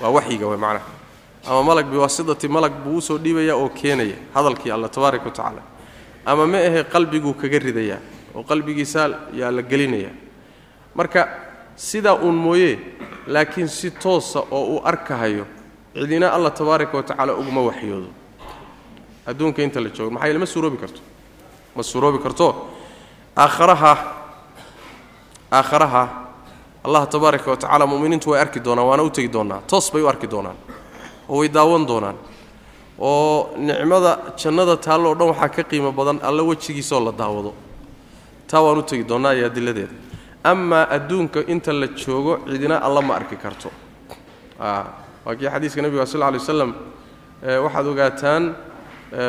waa 0.00 0.10
waxyiga 0.10 0.46
way 0.46 0.56
macnaha. 0.58 0.86
Ama 1.46 1.62
malag 1.62 1.86
biwaasidati 1.90 2.48
malag 2.48 2.72
buu 2.84 2.96
u 2.96 3.00
soo 3.00 3.18
dhiibayaa 3.18 3.56
oo 3.56 3.68
keenaya 3.68 4.16
hadalkii 4.34 4.70
alla 4.70 4.88
tabaaraka 4.88 5.24
wa 5.24 5.30
tacaala. 5.30 5.62
Ama 6.26 6.46
ma 6.46 6.58
ahe 6.58 6.84
qalbiguu 6.84 7.34
kaga 7.34 7.58
ridayaa 7.58 7.98
oo 8.34 8.42
qalbigiisaa 8.44 9.08
yaa 9.34 9.50
la 9.50 9.62
gelinayaa 9.62 10.14
marka 10.94 11.28
sidaa 11.88 12.14
uun 12.14 12.34
mooye 12.34 12.78
laakiin 13.26 13.68
si 13.68 13.90
toosa 13.90 14.40
oo 14.50 14.64
uu 14.72 14.80
arkahayo 14.84 15.46
cidina 15.94 16.28
alla 16.36 16.50
tabaaraka 16.50 16.96
wa 16.96 17.02
tacaala 17.02 17.34
uguma 17.34 17.60
waxyoodo. 17.68 18.08
Adduunka 19.26 19.62
inta 19.62 19.80
la 19.80 19.88
joogo 19.88 20.10
maxaa 20.10 20.26
yeele 20.28 20.38
ma 20.38 20.46
suuroobi 20.46 20.76
karto? 20.76 21.00
Ma 21.76 21.82
suuroobi 21.82 22.18
karto? 22.18 22.46
Aakharaha 23.36 23.92
aakharaha 25.52 26.02
allah 26.84 27.02
tabaaraka 27.08 27.50
wa 27.50 27.56
tacaala 27.56 27.86
mu'miniintu 27.86 28.30
way 28.30 28.40
arki 28.40 28.60
doonaan 28.60 28.86
waana 28.88 29.02
u 29.02 29.10
doonaa 29.32 29.60
toos 29.66 29.92
bay 29.92 30.02
u 30.02 30.08
arki 30.08 30.26
doonaan 30.30 30.56
oo 31.28 31.38
way 31.38 31.48
daawan 31.48 31.86
doonaan. 31.86 32.16
Oo 32.98 33.54
nicmada 33.56 34.18
jannada 34.36 34.76
taalloo 34.76 35.14
dhan 35.14 35.28
waxaa 35.28 35.48
ka 35.48 35.62
qiimo 35.62 35.92
badan 35.92 36.20
alla 36.22 36.42
wejigiisaoo 36.42 37.04
la 37.04 37.12
daawado. 37.12 37.54
Taa 38.46 38.62
waan 38.62 38.78
u 38.78 38.82
tegi 38.82 39.04
doonnaa 39.04 39.32
iyo 39.34 39.46
adiladeeda 39.46 40.11
amaa 40.44 40.88
adduunka 40.90 41.40
inta 41.48 41.72
la 41.72 41.86
joogo 41.86 42.38
cidina 42.50 42.76
alla 42.82 43.00
ma 43.02 43.14
arki 43.14 43.36
karto. 43.36 43.70
Waa 44.58 45.34
kii 45.38 45.48
xadiiska 45.48 45.82
nebiga 45.82 46.06
sal 46.06 46.20
ly 46.32 46.38
waslam 46.38 46.74
waxaad 47.64 47.86
ogaataan 47.86 48.44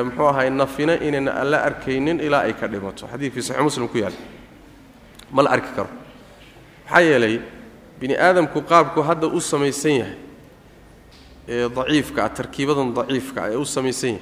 muxuu 0.06 0.28
ahay 0.28 0.50
nafina 0.50 0.94
inayna 0.96 1.32
alla 1.42 1.58
arkaynin 1.64 2.20
ilaa 2.20 2.42
ay 2.48 2.54
ka 2.54 2.68
dhimato. 2.68 3.08
Xadiidkii 3.08 3.42
saxii 3.42 3.64
muslim 3.64 3.88
ku 3.88 3.98
yaal. 3.98 4.14
Ma 5.32 5.42
la 5.44 5.50
arki 5.50 5.72
karo. 5.76 5.90
Maxaa 6.86 7.02
yeelay 7.02 7.42
bini 8.00 8.16
aadamku 8.18 8.62
qaabku 8.62 9.02
hadda 9.02 9.28
u 9.28 9.40
samaysan 9.42 9.92
yahay 9.92 10.18
ee 11.48 11.70
daciifka 11.70 12.24
ah 12.26 12.30
tarkiibadan 12.30 12.94
daciifka 12.94 13.40
ah 13.44 13.50
ee 13.52 13.56
u 13.56 13.66
samaysan 13.66 14.10
yahay. 14.10 14.22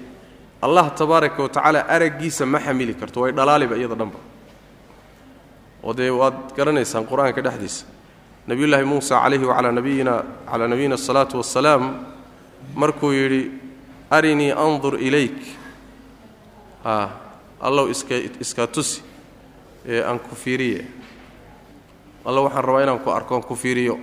Allah 0.61 0.91
tabaaraka 0.95 1.41
wa 1.43 1.49
tacaala 1.49 1.79
araggiisa 1.87 2.45
ma 2.45 2.59
xamili 2.59 2.93
karto 2.93 3.21
way 3.21 3.31
dhalaaliba 3.31 3.75
iyada 3.77 3.95
dhanba 3.95 4.19
oo 5.83 5.93
dee 5.97 6.09
waad 6.09 6.37
garanaysaan 6.57 7.05
qur'aanka 7.05 7.41
dhexdiisa. 7.41 7.85
Nebiyullaahi 8.47 8.85
muusa 8.85 9.15
calayhi 9.23 9.45
wacalaa 9.45 9.71
nabiyina 9.71 10.13
calaa 10.51 10.67
nabiyina 10.67 10.95
asalaatu 10.95 11.37
wassalaam 11.37 11.83
markuu 12.75 13.11
yidhi 13.11 13.51
arinii 14.09 14.51
andur 14.51 14.93
ilayk. 14.99 15.37
A 16.85 17.07
allow 17.61 17.89
iska 17.89 18.15
iska 18.39 18.67
tusi 18.67 19.01
ee 19.85 20.03
aan 20.03 20.19
ku 20.19 20.35
fiiriye. 20.35 20.85
Alla 22.25 22.41
waxaan 22.41 22.63
rabaa 22.65 22.83
inaan 22.83 22.99
ku 22.99 23.09
arko 23.09 23.35
aan 23.35 23.43
ku 23.43 23.55
fiiriyo. 23.55 23.99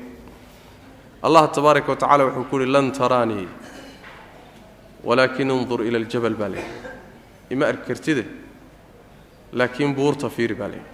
Allah 1.23 1.51
tabaaraka 1.51 1.89
wa 1.93 1.97
tacala 1.97 2.25
wuxuu 2.25 2.45
ku 2.51 2.57
uhi 2.57 2.67
lan 2.67 2.93
taraanii 2.93 3.49
walaakin 5.05 5.51
indur 5.51 5.83
ila 5.83 5.99
aljabal 5.99 6.35
baa 6.35 6.49
leehi 6.49 6.71
ima 7.51 7.67
arki 7.67 7.85
kartide 7.87 8.25
laakiin 9.53 9.95
buurta 9.95 10.29
fiiri 10.31 10.55
baa 10.55 10.69
leehi 10.69 10.85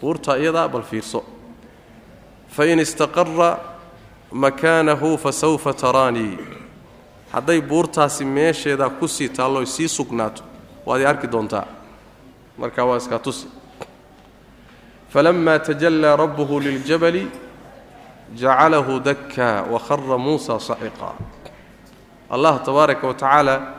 buurta 0.00 0.38
iyadaa 0.38 0.68
bal 0.68 0.82
fiirso. 0.82 1.24
Fain 2.48 2.78
istaqara 2.78 3.58
makaanahu 4.32 5.18
fasawfa 5.18 5.72
taraanii 5.74 6.38
hadday 7.32 7.60
buurtaasi 7.60 8.24
meesheedaa 8.24 8.90
ku 8.90 9.08
sii 9.08 9.28
taalloy 9.28 9.66
sii 9.66 9.88
sugnaato 9.88 10.42
waad 10.86 11.00
i 11.00 11.06
arki 11.06 11.26
doontaa. 11.26 11.66
Markaa 12.58 12.84
waa 12.84 12.96
iskaa 12.96 13.18
tusi. 13.18 13.46
Falama 15.08 15.58
tajallaa 15.58 16.16
rabbuhu 16.16 16.60
liljabali 16.60 17.26
jacalahu 18.34 19.00
dakkaa 19.00 19.62
wakhara 19.70 20.18
muusa 20.18 20.60
saciqa 20.60 21.14
allah 22.30 22.62
tabaaraka 22.64 23.06
wa 23.06 23.14
tacaala 23.14 23.74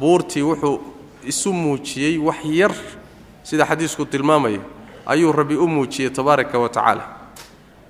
buurtii 0.00 0.42
wuxuu 0.42 0.80
isu 1.26 1.52
muujiyey 1.52 2.18
wax 2.18 2.44
yar 2.44 2.72
sida 3.42 3.66
xadiisku 3.66 4.04
tilmaamayo 4.06 4.62
ayuu 5.06 5.32
rabbi 5.32 5.56
u 5.56 5.66
muujiyey 5.66 6.10
tabaaraka 6.10 6.58
wa 6.58 6.68
tacaala. 6.68 7.04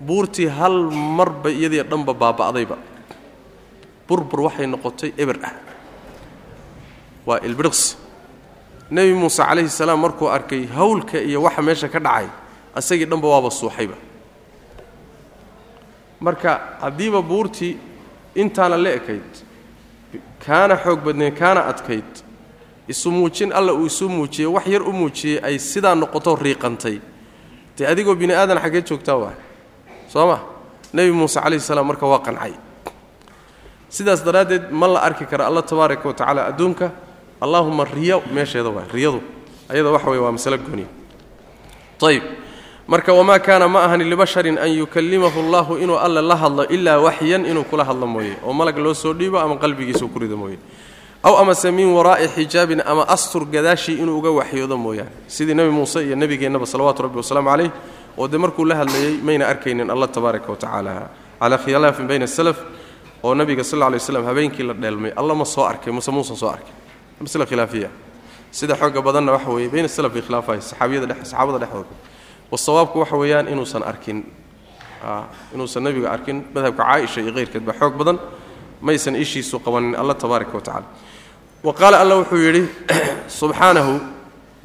Buurtii 0.00 0.46
hal 0.48 0.90
marba 0.90 1.50
iyadii 1.50 1.82
dhanba 1.82 2.14
baaba'dayba. 2.14 2.76
Burbur 4.08 4.40
waxay 4.40 4.66
noqotay 4.66 5.12
eber 5.18 5.38
ah. 5.44 5.52
Waa 7.26 7.38
ilbiriqsi 7.44 7.96
nebi 8.90 9.14
muuse 9.14 9.42
calayhi 9.42 9.68
salaam 9.68 10.00
markuu 10.00 10.28
arkay 10.28 10.66
hawlka 10.66 11.18
iyo 11.20 11.42
waxa 11.42 11.62
meesha 11.62 11.88
ka 11.88 12.00
dhacay 12.00 12.26
asagii 12.74 13.04
dhanba 13.06 13.28
waaba 13.28 13.50
suuxayba. 13.50 13.94
Marka 16.20 16.60
haddiiba 16.80 17.22
buurtii 17.22 17.76
intaana 18.34 18.76
la 18.76 18.90
ekayd 18.98 19.30
kaana 20.44 20.76
xoog 20.76 21.00
badnayd 21.04 21.34
kaana 21.38 21.60
adkayd 21.70 22.10
isu 22.88 23.10
muujin 23.10 23.52
alla 23.52 23.72
uu 23.74 23.86
isu 23.86 24.08
muujiyey 24.08 24.46
wax 24.46 24.66
yar 24.66 24.82
u 24.82 24.92
muujiyey 24.92 25.40
ay 25.42 25.58
sidaa 25.58 25.94
noqoto 25.94 26.36
riiqantay. 26.36 27.00
Dee 27.76 27.86
adigoo 27.86 28.14
bini 28.14 28.32
aadan 28.34 28.58
xaggee 28.58 28.82
joogtaa 28.82 29.16
waa? 29.16 29.34
Soo 30.08 30.26
ma? 30.26 30.38
Nebi 30.92 31.12
muuse 31.12 31.40
calayhi 31.40 31.60
salaam 31.62 31.86
marka 31.86 32.06
waa 32.06 32.18
qancay. 32.18 32.52
Sidaas 33.88 34.22
daraaddeed 34.24 34.70
ma 34.70 34.86
la 34.86 35.00
arki 35.00 35.26
kara 35.26 35.46
alla 35.46 35.62
tabaaraka 35.62 36.08
wa 36.08 36.14
tacaala 36.14 36.46
adduunka. 36.46 36.90
Allaahuma 37.40 37.84
riyo 37.84 38.22
meesheeda 38.34 38.68
waa 38.68 38.84
riyadu. 38.92 39.20
Ayada 39.68 39.90
waxa 39.90 40.10
weye 40.10 40.22
waa 40.22 40.32
masalo 40.32 40.58
gooniya 40.58 40.86
ayb 42.02 42.22
marka 42.88 43.12
wamaa 43.12 43.38
kaana 43.38 43.68
ma 43.68 43.84
ahani 43.84 44.04
libasharin 44.04 44.58
an 44.58 44.66
yukallimahu 44.72 45.40
allahu 45.40 45.76
inuu 45.78 45.98
alle 45.98 46.22
la 46.22 46.36
hadlo 46.36 46.64
ilaa 46.66 46.98
waxyan 46.98 47.44
inuu 47.46 47.64
kula 47.64 47.84
hadlo 47.84 48.06
mooye. 48.06 48.36
Oo 48.44 48.52
malag 48.52 48.78
loo 48.78 48.94
soo 48.94 49.12
dhiibo 49.12 49.38
ama 49.38 49.56
qalbigiisuu 49.56 50.08
ku 50.08 50.18
rido 50.18 50.36
mooye 50.36 50.58
aw 51.22 51.34
amase 51.42 51.70
min 51.70 51.88
waraa'i 51.92 52.28
xijaabin 52.28 52.80
ama 52.86 53.04
astur 53.08 53.44
gadaashii 53.44 53.98
inuu 54.02 54.18
uga 54.18 54.30
waxyoodo 54.30 54.76
mooyaane. 54.76 55.10
Sidii 55.28 55.54
nebi 55.54 55.70
muuse 55.70 56.00
iyo 56.06 56.16
nebigeennaba 56.16 56.66
salawaatu 56.66 57.02
rabbi 57.02 57.16
wasalaamu 57.18 57.48
calayh 57.50 57.70
oo 58.18 58.28
dee 58.28 58.38
markuu 58.38 58.64
la 58.64 58.74
hadlayey 58.76 59.20
mayna 59.22 59.46
arkaynin 59.46 59.90
allah 59.90 60.08
tabaaraka 60.08 60.48
wa 60.52 60.56
calaa 60.56 61.58
khilaafin 61.64 62.06
bayna 62.08 62.24
asalaf 62.24 62.56
oo 63.22 63.34
nabiga 63.34 63.64
sal 63.64 63.78
lay 63.92 64.00
slam 64.00 64.24
habeenkii 64.24 64.62
la 64.62 64.74
dheelmay 64.74 65.12
alla 65.16 65.34
ma 65.34 65.44
soo 65.44 65.64
arkay 65.64 65.92
muse 65.92 66.10
muusan 66.10 66.36
soo 66.36 66.48
arkay. 66.48 66.72
Masle 67.20 67.46
khilaafiya. 67.46 67.90
Sida 68.50 68.74
xooga 68.74 69.02
badanna 69.02 69.32
waxa 69.32 69.50
weeye 69.50 69.68
bayna 69.68 69.88
salaf 69.88 70.12
bay 70.12 70.22
khilaafahay 70.22 70.60
saxaabiyada 70.60 71.06
dhex 71.06 71.18
saxaabada 71.28 71.58
dhexdooda. 71.58 71.94
Wasawaabku 72.50 72.98
waxa 72.98 73.16
weeyaan 73.16 73.48
inuusan 73.48 73.82
arkin 73.82 74.24
inuusan 75.54 75.82
nebiga 75.84 76.10
arkin 76.12 76.44
madhabka 76.54 76.84
caaisha 76.84 77.20
iyo 77.20 77.32
keyrkeed 77.32 77.64
baa 77.64 77.76
xoog 77.80 77.94
badan 78.00 78.18
maysan 78.80 79.16
ishiisu 79.16 79.60
qabanin 79.60 79.94
alla 79.94 80.14
tabaaraka 80.14 80.54
wa 80.56 80.82
wa 81.64 81.72
qaala 81.74 82.00
alla 82.00 82.14
wuxuu 82.16 82.36
yidhi 82.46 82.62
subxaanahu 83.28 84.00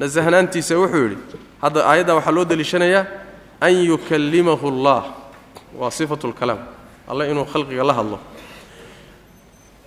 nasahnaantiisa 0.00 0.74
wuxuu 0.80 1.02
yidhi 1.04 1.18
hadda 1.62 1.80
aayaddan 1.90 2.16
waxaa 2.16 2.32
loo 2.36 2.44
deliishanayaa 2.44 3.04
an 3.60 3.72
yukallimahu 3.90 4.68
allah. 4.68 5.02
Waa 5.78 5.90
sifatu 5.90 6.28
lkalaam 6.28 6.58
alle 7.08 7.30
inuu 7.30 7.44
khalqiga 7.44 7.84
la 7.84 7.92
hadlo. 7.94 8.18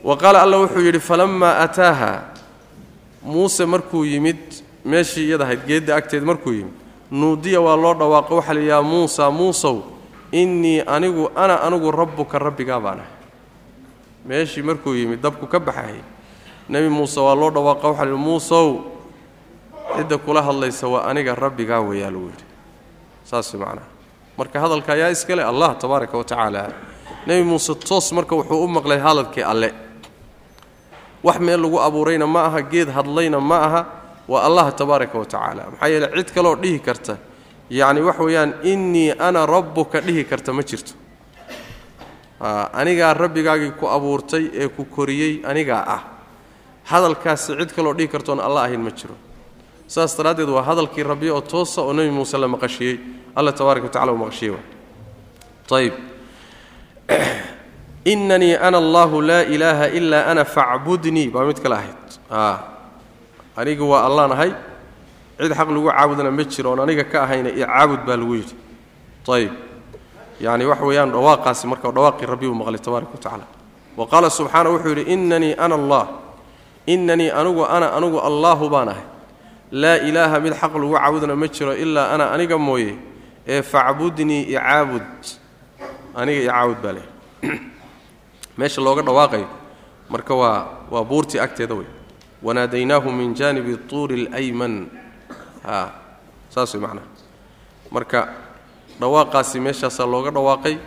Wa 0.03 0.17
qaala 0.17 0.41
alla 0.41 0.57
wuxuu 0.57 0.81
yidhi 0.85 0.99
falammaa 0.99 1.57
ataaha 1.65 2.23
muuse 3.23 3.65
markuu 3.65 4.05
yimid 4.05 4.37
meeshii 4.85 5.27
iyada 5.27 5.43
ahayd 5.45 5.65
geedda 5.67 5.95
agteed 5.95 6.23
markuu 6.23 6.53
yimid 6.53 6.73
nuudiya 7.11 7.61
waa 7.61 7.75
loo 7.75 7.93
dhawaaqo 7.93 8.35
waxaa 8.37 8.53
la 8.53 8.61
yidhaha 8.61 8.83
muusa 8.83 9.31
muusow 9.31 9.77
innii 10.31 10.81
anigu 10.85 11.29
ana 11.35 11.61
anigu 11.65 11.91
rabbuka 11.91 12.39
rabbigaa 12.39 12.79
baan 12.79 12.99
ahay. 13.01 13.11
Meeshii 14.25 14.61
markuu 14.63 14.93
yimid 14.95 15.21
dabku 15.21 15.47
ka 15.47 15.59
baxayay 15.59 16.01
nebi 16.69 16.89
muuse 16.89 17.19
waa 17.19 17.35
loo 17.35 17.49
dhawaaqa 17.55 17.87
waxaa 17.89 18.05
lihi 18.09 18.17
muusow 18.27 18.67
cidda 19.97 20.17
kula 20.17 20.41
hadlaysa 20.47 20.85
waa 20.93 21.03
aniga 21.09 21.35
rabbigaa 21.35 21.81
weeyaa 21.89 22.11
lagu 22.13 22.27
yidhi. 22.31 22.45
Saas 23.29 23.53
macnaha 23.53 23.87
marka 24.37 24.57
hadalka 24.63 24.93
ayaa 24.93 25.09
iskale 25.15 25.43
allah 25.43 25.69
tabaaraka 25.81 26.17
wa 26.17 26.23
tacaala. 26.23 26.63
Nebi 27.27 27.43
muuse 27.43 27.73
toos 27.75 28.11
marka 28.17 28.35
wuxuu 28.35 28.63
u 28.63 28.67
maqlay 28.67 28.99
hadalkii 28.99 29.43
alle. 29.43 29.69
Wax 31.23 31.39
meel 31.39 31.61
lagu 31.61 31.77
abuurayna 31.87 32.27
ma 32.27 32.41
aha 32.47 32.61
geed 32.61 32.89
hadlayna 32.89 33.39
ma 33.41 33.57
aha 33.67 33.81
waa 34.27 34.41
allah 34.47 34.71
tabaaraka 34.79 35.17
wa 35.19 35.25
tacaala. 35.25 35.63
Maxaa 35.71 35.87
yeele 35.89 36.07
cid 36.17 36.29
kaleoo 36.35 36.55
dhihi 36.55 36.79
karta. 36.79 37.17
Yacni 37.69 38.01
wax 38.01 38.17
weeyaan 38.19 38.53
innii 38.63 39.11
ana 39.19 39.45
rabbuka 39.45 40.01
dhihi 40.01 40.23
karta 40.29 40.53
ma 40.53 40.63
jirto. 40.63 40.93
Anigaa 42.73 43.13
rabbigaagii 43.13 43.71
ku 43.79 43.85
abuurtay 43.87 44.45
ee 44.53 44.67
ku 44.69 44.85
koriyey 44.85 45.41
anigaa 45.43 45.83
ah 45.95 46.01
hadalkaasi 46.89 47.57
cid 47.59 47.71
kaloo 47.75 47.93
dhihi 47.93 48.07
kartoon 48.07 48.39
alla 48.39 48.65
ahayn 48.65 48.81
ma 48.81 48.91
jiro. 48.91 49.15
Saas 49.87 50.17
daraaddeed 50.17 50.49
waa 50.49 50.63
hadalkii 50.63 51.03
rabbi 51.03 51.29
oo 51.29 51.41
toosa 51.41 51.81
oo 51.81 51.93
nebi 51.93 52.11
muuse 52.11 52.37
la 52.37 52.47
maqashiyey. 52.47 52.99
Alla 53.35 53.51
tabaaraka 53.51 53.85
wa 53.85 53.93
tacala 53.93 54.11
uu 54.11 54.17
maqashiyey 54.17 54.57
ayb 55.69 55.93
inanii 58.13 58.55
ana 58.55 58.77
allahu 58.77 59.21
laa 59.21 59.45
ilaaha 59.45 59.87
ilaa 59.87 60.25
ana 60.25 60.45
facbudnii 60.45 61.29
baa 61.29 61.45
mid 61.45 61.61
kale 61.61 61.75
ahayd. 61.75 62.05
Anigu 63.55 63.89
waa 63.89 64.05
allaan 64.05 64.31
ahay. 64.31 64.53
Cid 65.37 65.53
xaq 65.53 65.69
lagu 65.69 65.89
caabudana 65.91 66.31
ma 66.31 66.43
jiro 66.43 66.69
oon 66.69 66.79
aniga 66.79 67.03
ka 67.03 67.23
ahayna 67.23 67.49
iyo 67.49 67.67
caabud 67.67 68.01
baa 68.05 68.17
lagu 68.17 68.35
yidhi. 68.35 68.55
Ayb 69.29 69.53
yani 70.41 70.65
wax 70.65 70.79
weeyaan 70.81 71.11
dhawaaqaasi 71.11 71.67
marka 71.67 71.91
dhawaaqii 71.91 72.25
rabbi 72.25 72.47
uu 72.47 72.55
maqlay 72.55 72.79
tabaaraka 72.79 73.11
wa 73.13 73.19
tacala 73.19 73.45
wa 73.97 74.07
qaala 74.07 74.29
subxaana 74.29 74.69
wuxuu 74.69 74.89
yidhi 74.95 75.13
inanii 75.13 75.55
ana 75.57 75.75
allah 75.75 76.07
inanii 76.89 77.29
anigu 77.29 77.61
ana 77.65 77.93
anigu 77.97 78.17
allaahu 78.17 78.69
baan 78.73 78.89
ahay. 78.89 79.05
Laa 79.71 80.01
ilaaha 80.01 80.39
mid 80.41 80.53
xaq 80.57 80.73
lagu 80.73 80.97
caabudana 80.97 81.35
ma 81.37 81.47
jiro 81.47 81.73
ilaa 81.77 82.09
ana 82.17 82.33
aniga 82.33 82.57
mooye 82.57 82.97
ee 83.47 83.61
facbudnii 83.61 84.49
icaabud 84.53 85.05
aniga 86.15 86.41
icaabud 86.41 86.77
baa 86.81 86.93
leh 86.97 87.07
meesha 88.57 88.81
looga 88.81 89.01
dhawaaqayo 89.01 89.47
marka 90.09 90.33
waa 90.35 90.89
waa 90.89 91.03
buurtii 91.05 91.39
agteeda 91.39 91.75
wey 91.75 91.85
wanaadaynaahu 92.43 93.11
min 93.11 93.33
jaanibi 93.33 93.77
tuuri 93.89 94.25
اlayman 94.25 94.89
a 95.65 95.93
saas 96.49 96.73
way 96.73 96.81
macnaha 96.81 97.07
marka 97.91 98.33
dhawaaqaasi 98.99 99.61
meeshaasaa 99.61 100.09
looga 100.09 100.33
dhawaaqay 100.33 100.77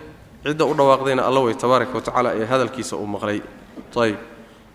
cidda 0.42 0.64
u 0.66 0.75
dhawaaqdayna 0.75 1.23
alla 1.23 1.40
wey 1.40 1.54
tabaaraka 1.54 1.94
wa 1.94 2.02
tacaala 2.02 2.35
ee 2.35 2.47
hadalkiisa 2.47 2.97
uu 2.99 3.06
maqlay. 3.06 3.42
Ayb 3.94 4.18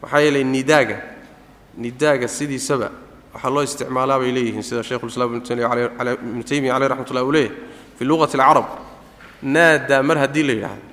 maxaa 0.02 0.20
yeelay 0.24 0.44
nidaaga 0.44 1.17
nidaaga 1.84 2.28
sidiisaba 2.38 2.90
waxaa 3.34 3.50
loo 3.56 3.64
isticmaalaa 3.68 4.20
bay 4.22 4.32
leeyihiin 4.36 4.64
sida 4.64 4.84
sheikhulislaam 4.84 5.30
ibnu 5.36 5.42
taymiya 6.50 6.74
caleyh 6.74 6.90
raxmat 6.92 7.10
ullah 7.12 7.24
uu 7.28 7.32
leeyahy 7.32 7.54
fi 7.98 8.04
luqati 8.10 8.38
alcarab 8.38 8.66
naadaa 9.56 10.02
mar 10.10 10.18
haddii 10.24 10.44
la 10.50 10.54
yidhaahdo 10.54 10.84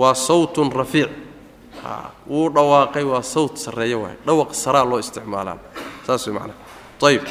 waa 0.00 0.14
sawtun 0.14 0.68
rafiic. 0.80 1.10
Wuu 2.30 2.48
dhawaaqay 2.54 3.04
waa 3.12 3.22
sawt 3.22 3.56
sarreeya 3.64 3.98
waay 3.98 4.16
dhawaq 4.26 4.50
saraa 4.54 4.84
loo 4.90 4.98
isticmaalaa. 5.04 5.58
Saas 6.06 6.26
way 6.26 6.34
macnaha 6.36 6.58
ayib 7.08 7.24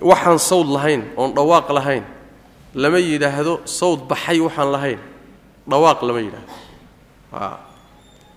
waxaan 0.00 0.38
sawd 0.38 0.68
lahayn 0.76 1.02
oon 1.16 1.30
dhawaaq 1.34 1.68
lahayn. 1.78 2.04
Lama 2.74 2.98
yidhaahdo 2.98 3.60
sawd 3.78 4.00
baxay 4.10 4.38
waxaan 4.46 4.70
lahayn. 4.74 4.98
Dhawaaq 5.70 5.98
lama 6.08 6.20
yidhaahdo. 6.26 6.52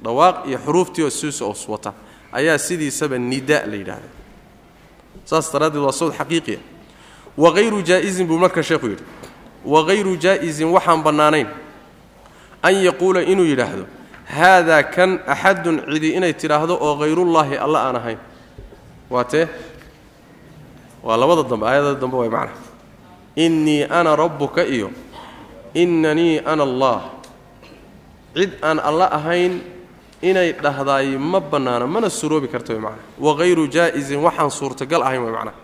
Dhawaaq 0.04 0.36
iyo 0.50 0.58
xuruuftii 0.66 1.04
oo 1.04 1.10
suusa 1.10 1.46
os 1.46 1.64
wata 1.70 1.94
ayaa 2.34 2.58
sidiisaba 2.58 3.18
nida 3.18 3.66
la 3.66 3.76
yidhaahda 3.76 4.10
saas 5.26 5.52
daraaddeed 5.54 5.84
waa 5.84 5.92
sawd 5.94 6.14
xaqiiqiya 6.14 6.60
wahayru 7.38 7.82
jaa'isin 7.82 8.28
buu 8.28 8.38
marka 8.40 8.64
sheekhu 8.64 8.88
yidhi 8.96 9.04
wahayru 9.66 10.16
jaa'isin 10.18 10.68
waxaan 10.76 11.04
bannaanayn 11.04 11.48
an 12.62 12.74
yaquula 12.88 13.22
inuu 13.24 13.46
yidhaahdo 13.46 13.86
haadaa 14.26 14.84
kan 14.96 15.20
axadun 15.28 15.78
cidi 15.94 16.10
inay 16.18 16.34
tidhaahdo 16.34 16.74
oo 16.82 16.96
hayrullaahi 17.02 17.58
alla 17.58 17.80
aan 17.90 17.96
ahayn. 17.96 18.20
Waa 19.10 19.24
tee 19.24 19.46
waa 21.06 21.18
labada 21.18 21.44
dambe 21.46 21.66
aayadada 21.70 22.00
dambe 22.02 22.18
way 22.18 22.30
macnaha 22.30 22.58
innii 23.36 23.84
ana 23.86 24.16
rabbuka 24.16 24.66
iyo 24.66 24.90
innanii 25.74 26.40
ana 26.46 26.64
allah 26.64 27.00
cid 28.34 28.52
aan 28.66 28.80
alla 28.80 29.06
ahayn 29.12 29.62
inay 30.30 30.50
dhahdaay 30.64 31.18
ma 31.32 31.40
bannaana 31.52 31.86
mana 31.96 32.08
suroobi 32.10 32.48
karta 32.54 32.74
way 32.74 32.82
macnaha 32.82 33.06
wahayru 33.26 33.64
jaa'isin 33.76 34.20
waxaan 34.26 34.52
suurtagal 34.60 35.02
ahayn 35.08 35.22
way 35.26 35.34
macnaha 35.38 35.58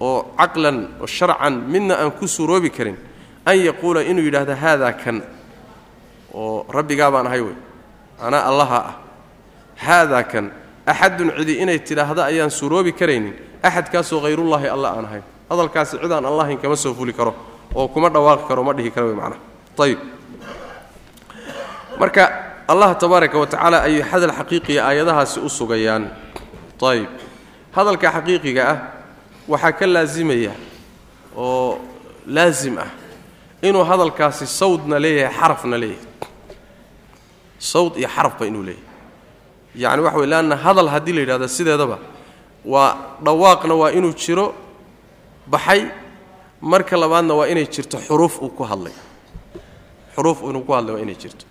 oo 0.00 0.18
caqlan 0.40 0.76
oo 1.02 1.06
sharcan 1.06 1.54
midna 1.72 1.94
aan 2.02 2.10
ku 2.18 2.26
suroobi 2.36 2.70
karin 2.76 2.96
an 3.44 3.56
yaquula 3.68 4.00
inuu 4.10 4.24
yidhaahdo 4.24 4.54
haadaa 4.56 4.92
kan. 5.02 5.16
Oo 6.34 6.66
rabbigaa 6.76 7.10
baan 7.14 7.26
ahay 7.28 7.40
wey 7.46 7.56
anaa 8.26 8.42
allaha 8.50 8.78
ah. 8.90 8.94
Haadaa 9.76 10.24
kan. 10.32 10.50
Axadun 10.86 11.30
cidi 11.38 11.54
inay 11.62 11.78
tidhaahda 11.78 12.22
ayaan 12.30 12.50
suroobi 12.50 12.92
karaynin. 12.92 13.34
Axadkaasoo 13.62 14.20
hayrullaahi 14.24 14.68
alla 14.74 14.88
aan 14.96 15.04
ahayn 15.08 15.24
hadalkaasi 15.50 16.00
cid 16.02 16.12
aan 16.12 16.24
allahayn 16.24 16.58
kama 16.58 16.76
soo 16.76 16.94
fuli 16.94 17.12
karo 17.12 17.34
oo 17.74 17.88
kuma 17.88 18.08
dhawaaqi 18.08 18.44
karo 18.48 18.64
ma 18.64 18.72
dhihi 18.72 18.90
karo 18.90 19.06
wey 19.12 19.16
macnaha 19.16 19.40
ayib 19.84 20.00
marka 22.00 22.24
allah 22.68 22.94
tabaaraka 22.98 23.38
wa 23.38 23.46
tacaala 23.46 23.82
ayay 23.82 24.02
hadal 24.02 24.32
xaqiiqiya 24.32 24.80
aayadahaasi 24.88 25.40
u 25.40 25.48
sugayaan. 25.48 26.04
Ayib 26.84 27.08
hadalka 27.76 28.08
xaqiiqiga 28.16 28.62
ah 28.72 28.78
waxaa 29.48 29.72
ka 29.78 29.86
laasimaya 29.86 30.52
oo 31.36 31.80
laasim 32.26 32.76
ah 32.78 32.90
inuu 33.62 33.84
hadalkaasi 33.90 34.46
sawdna 34.46 34.96
leeyahay 35.04 35.32
xarafna 35.40 35.76
leeyahay. 35.82 36.08
Sawd 37.58 37.96
iyo 37.96 38.08
xarafba 38.08 38.44
inuu 38.46 38.62
leeyahay. 38.62 38.88
Yacni 39.82 40.02
waxa 40.06 40.18
wey 40.20 40.26
leanna 40.32 40.56
hadal 40.56 40.88
haddii 40.88 41.12
la 41.16 41.20
yidhahdo 41.20 41.48
sideedaba 41.48 41.98
waa 42.64 42.90
dhawaaqna 43.24 43.74
waa 43.74 43.90
inuu 43.98 44.12
jiro 44.22 44.54
baxay 45.46 45.80
marka 46.60 46.96
labaadna 46.96 47.34
waa 47.34 47.48
inay 47.52 47.66
jirto 47.66 47.98
xuruuf 48.06 48.40
uu 48.42 48.48
ku 48.56 48.62
hadlay. 48.64 48.92
Xuruuf 50.16 50.38
inuu 50.48 50.62
ku 50.64 50.72
hadlay 50.72 50.94
waa 50.96 51.02
inay 51.02 51.16
jirto. 51.16 51.44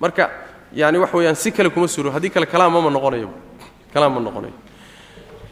Marka 0.00 0.30
yani 0.72 0.98
wax 0.98 1.12
weeyaan 1.14 1.34
si 1.36 1.50
kale 1.52 1.70
kuma 1.70 1.88
suro 1.88 2.10
haddii 2.10 2.30
kale 2.30 2.46
kalaamama 2.46 2.90
noqonayo. 2.90 3.30
Kalaam 3.94 4.14
ma 4.14 4.20
noqonayo. 4.20 4.52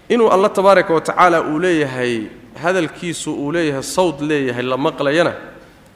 Inuu 0.09 0.29
alla 0.31 0.49
tabaaraka 0.49 0.95
wa 0.95 1.01
tacaala 1.01 1.43
uu 1.43 1.59
leeyahay 1.59 2.27
hadalkiisu 2.63 3.33
uu 3.35 3.53
leeyahay 3.53 3.83
sawd 3.83 4.21
leeyahay 4.21 4.63
la 4.63 4.77
maqlayana 4.77 5.33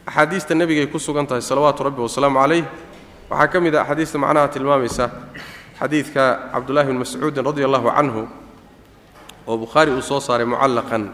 axaadiista 0.07 0.55
nebigay 0.55 0.87
ku 0.87 0.99
sugan 0.99 1.27
tahay 1.27 1.43
salawaatu 1.43 1.85
rabbi 1.85 2.01
wasalaamu 2.03 2.39
calayh. 2.41 2.65
Waxaa 3.31 3.47
ka 3.49 3.61
mid 3.61 3.75
a 3.75 3.81
axaadiista 3.83 4.19
macnaha 4.19 4.49
tilmaamaysa 4.49 5.11
xadiidka 5.81 6.51
cabdullahi 6.53 6.87
bni 6.89 6.99
mascuudin 6.99 7.45
radi 7.45 7.65
allahu 7.65 7.89
canhu 7.97 8.29
oo 9.47 9.57
bukhaari 9.57 9.93
uu 9.93 10.03
soo 10.03 10.21
saaray 10.21 10.47
mucallaqan. 10.47 11.13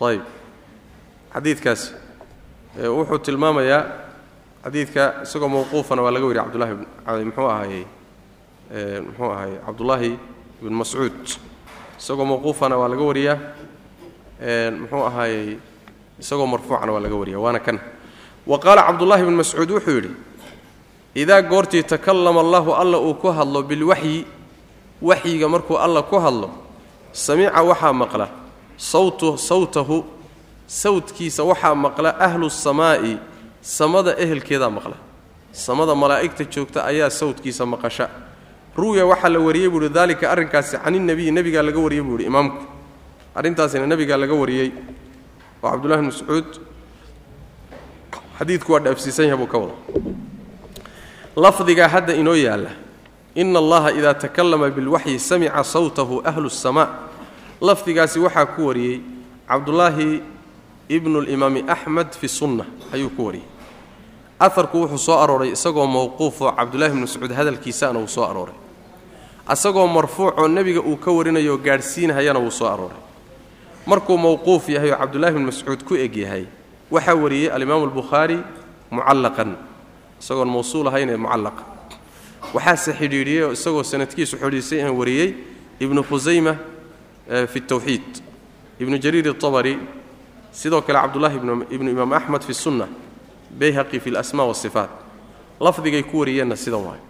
Ayb 0.00 0.22
xadiidkaasi 1.34 1.92
wuxuu 2.96 3.18
tilmaamayaa 3.18 3.82
xadiidka 4.66 5.22
isagoo 5.22 5.48
mawquufana 5.48 6.02
waa 6.02 6.10
laga 6.10 6.26
wariya 6.26 6.42
cabdullahi 6.44 6.74
muxuu 7.24 7.46
ahaayey 7.50 7.84
muxuu 9.06 9.30
ahaayey 9.32 9.58
cabdullaahi 9.66 10.10
ibn 10.62 10.74
mascuud. 10.80 11.22
Isagoo 12.00 12.24
mawquufana 12.30 12.74
waa 12.80 12.88
laga 12.92 13.02
wariyaa 13.10 13.38
muxuu 14.80 15.04
ahaayey 15.06 15.58
isagoo 16.20 16.46
marfuucana 16.46 16.92
waa 16.92 17.00
laga 17.04 17.14
wariya 17.20 17.38
waana 17.38 17.60
kan. 17.66 17.78
Wa 18.46 18.58
qaala 18.58 18.82
cabdullahi 18.90 19.22
bn 19.22 19.34
mascuud 19.40 19.70
wuxuu 19.70 19.94
yidhi 20.02 20.10
idaa 21.14 21.42
goortii 21.42 21.82
takallama 21.82 22.40
allahu 22.40 22.74
alla 22.74 22.98
uu 22.98 23.14
ku 23.14 23.28
hadlo 23.30 23.62
bilwaxyi 23.62 24.26
waxyiga 25.02 25.48
markuu 25.48 25.78
alla 25.78 26.02
ku 26.02 26.18
hadlo 26.18 26.50
samica 27.12 27.62
waxaa 27.62 27.92
maqla 27.92 28.26
sawtahu 28.76 30.04
sawdkiisa 30.66 31.42
waxaa 31.44 31.74
maqla 31.74 32.10
ahlu 32.26 32.50
samaa'i 32.50 33.14
samada 33.66 34.10
ehelkeedaa 34.22 34.70
maqla 34.76 34.96
samada 35.64 35.94
malaa'igta 36.02 36.44
joogta 36.52 36.78
ayaa 36.90 37.10
sawdkiisa 37.20 37.64
maqasha. 37.72 38.06
Ru'ya 38.76 39.04
waxaa 39.10 39.28
la 39.34 39.40
wariyey 39.46 39.68
buuhi 39.72 39.88
daalika 39.96 40.24
arrinkaasi 40.32 40.76
caninnebiyi 40.84 41.30
nebigaa 41.36 41.62
laga 41.68 41.80
wariyey 41.84 42.04
buu 42.06 42.18
ihi 42.20 42.26
imaamku. 42.30 42.60
Arrintaasina 43.38 43.86
nebigaa 43.92 44.16
laga 44.22 44.34
wariyey. 44.42 44.68
Oo 45.62 45.70
cabdullahi 45.70 46.00
bn 46.02 46.06
mascuud. 46.12 46.48
Xadiidku 48.38 48.72
waa 48.72 48.80
dhaafsiisan 48.84 49.24
yahay 49.32 49.38
buu 49.40 49.48
ka 49.52 49.58
wada 49.58 49.74
lafdigaa 51.36 51.88
hadda 51.88 52.14
inoo 52.20 52.34
yaalla 52.36 52.70
ina 53.34 53.58
allaha 53.58 53.92
idaa 53.92 54.14
takallama 54.14 54.68
bilwaxyi 54.70 55.18
samica 55.18 55.64
sawtahu 55.64 56.20
ahlu 56.24 56.46
اsamaa 56.52 56.88
lafdigaasi 57.60 58.18
waxaa 58.24 58.46
ku 58.56 58.66
wariyey 58.68 59.00
cabdullaahi 59.48 60.20
ibnu 60.88 61.20
limaami 61.20 61.64
axmed 61.74 62.08
fi 62.20 62.28
sunna 62.28 62.64
ayuu 62.92 63.08
ku 63.16 63.26
wariyey 63.26 63.44
aharku 64.40 64.78
wuxuu 64.82 64.98
soo 64.98 65.18
arooray 65.18 65.50
isagoo 65.52 65.86
mowquufoo 65.86 66.52
cabdullahi 66.52 66.92
bni 66.92 67.00
mascuud 67.00 67.32
hadalkiisaana 67.32 67.98
wuu 67.98 68.08
soo 68.08 68.24
arooray. 68.24 68.54
Asagoo 69.48 69.86
marfuucoo 69.86 70.48
nebiga 70.48 70.80
uu 70.80 70.96
ka 70.96 71.10
warinayo 71.10 71.56
gaadhsiinhayana 71.58 72.38
wuu 72.38 72.50
soo 72.50 72.66
arooray. 72.68 72.98
Markuu 73.86 74.18
mowquuf 74.18 74.68
yahay 74.68 74.90
oo 74.92 74.98
cabdullahi 74.98 75.34
bni 75.34 75.44
mascuud 75.46 75.84
ku 75.84 75.94
eg 75.96 76.16
yahay 76.16 76.44
waxaa 76.90 77.14
wariyey 77.14 77.50
alimaamu 77.50 77.84
albukhaari 77.84 78.38
mucallaqan 78.90 79.56
isagoon 80.20 80.48
mawsuul 80.48 80.88
ahayn 80.88 81.08
ee 81.10 81.16
mucallaqa 81.16 81.62
waxaase 82.54 82.92
xidhiidhiyey 82.92 83.42
oo 83.44 83.52
isagoo 83.52 83.82
sanadkiisu 83.82 84.36
xidhiidhsay 84.36 84.82
aan 84.84 84.94
wariyey 84.98 85.34
ibnu 85.80 86.02
khusayma 86.02 86.56
fi 87.52 87.60
tawxiid. 87.60 88.22
Ibnu 88.80 88.98
jariir 88.98 89.28
اطabari 89.32 89.78
sidoo 90.52 90.82
kale 90.82 90.98
cabdullahi 91.00 91.36
ibnu 91.70 91.90
imaam 91.90 92.12
axmed 92.12 92.42
fi 92.44 92.54
sunna 92.54 92.86
bayhaqi 93.50 94.00
fi 94.00 94.10
lasma 94.10 94.44
wasifaat 94.44 94.90
lafdigay 95.60 96.02
ku 96.02 96.18
wariyeenna 96.20 96.56
sidan 96.56 96.82
waayo 96.84 97.04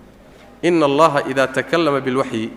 ina 0.62 0.87
allaha 0.87 1.22
idaa 1.31 1.46
takallama 1.46 2.01
bilwaxyi 2.01 2.51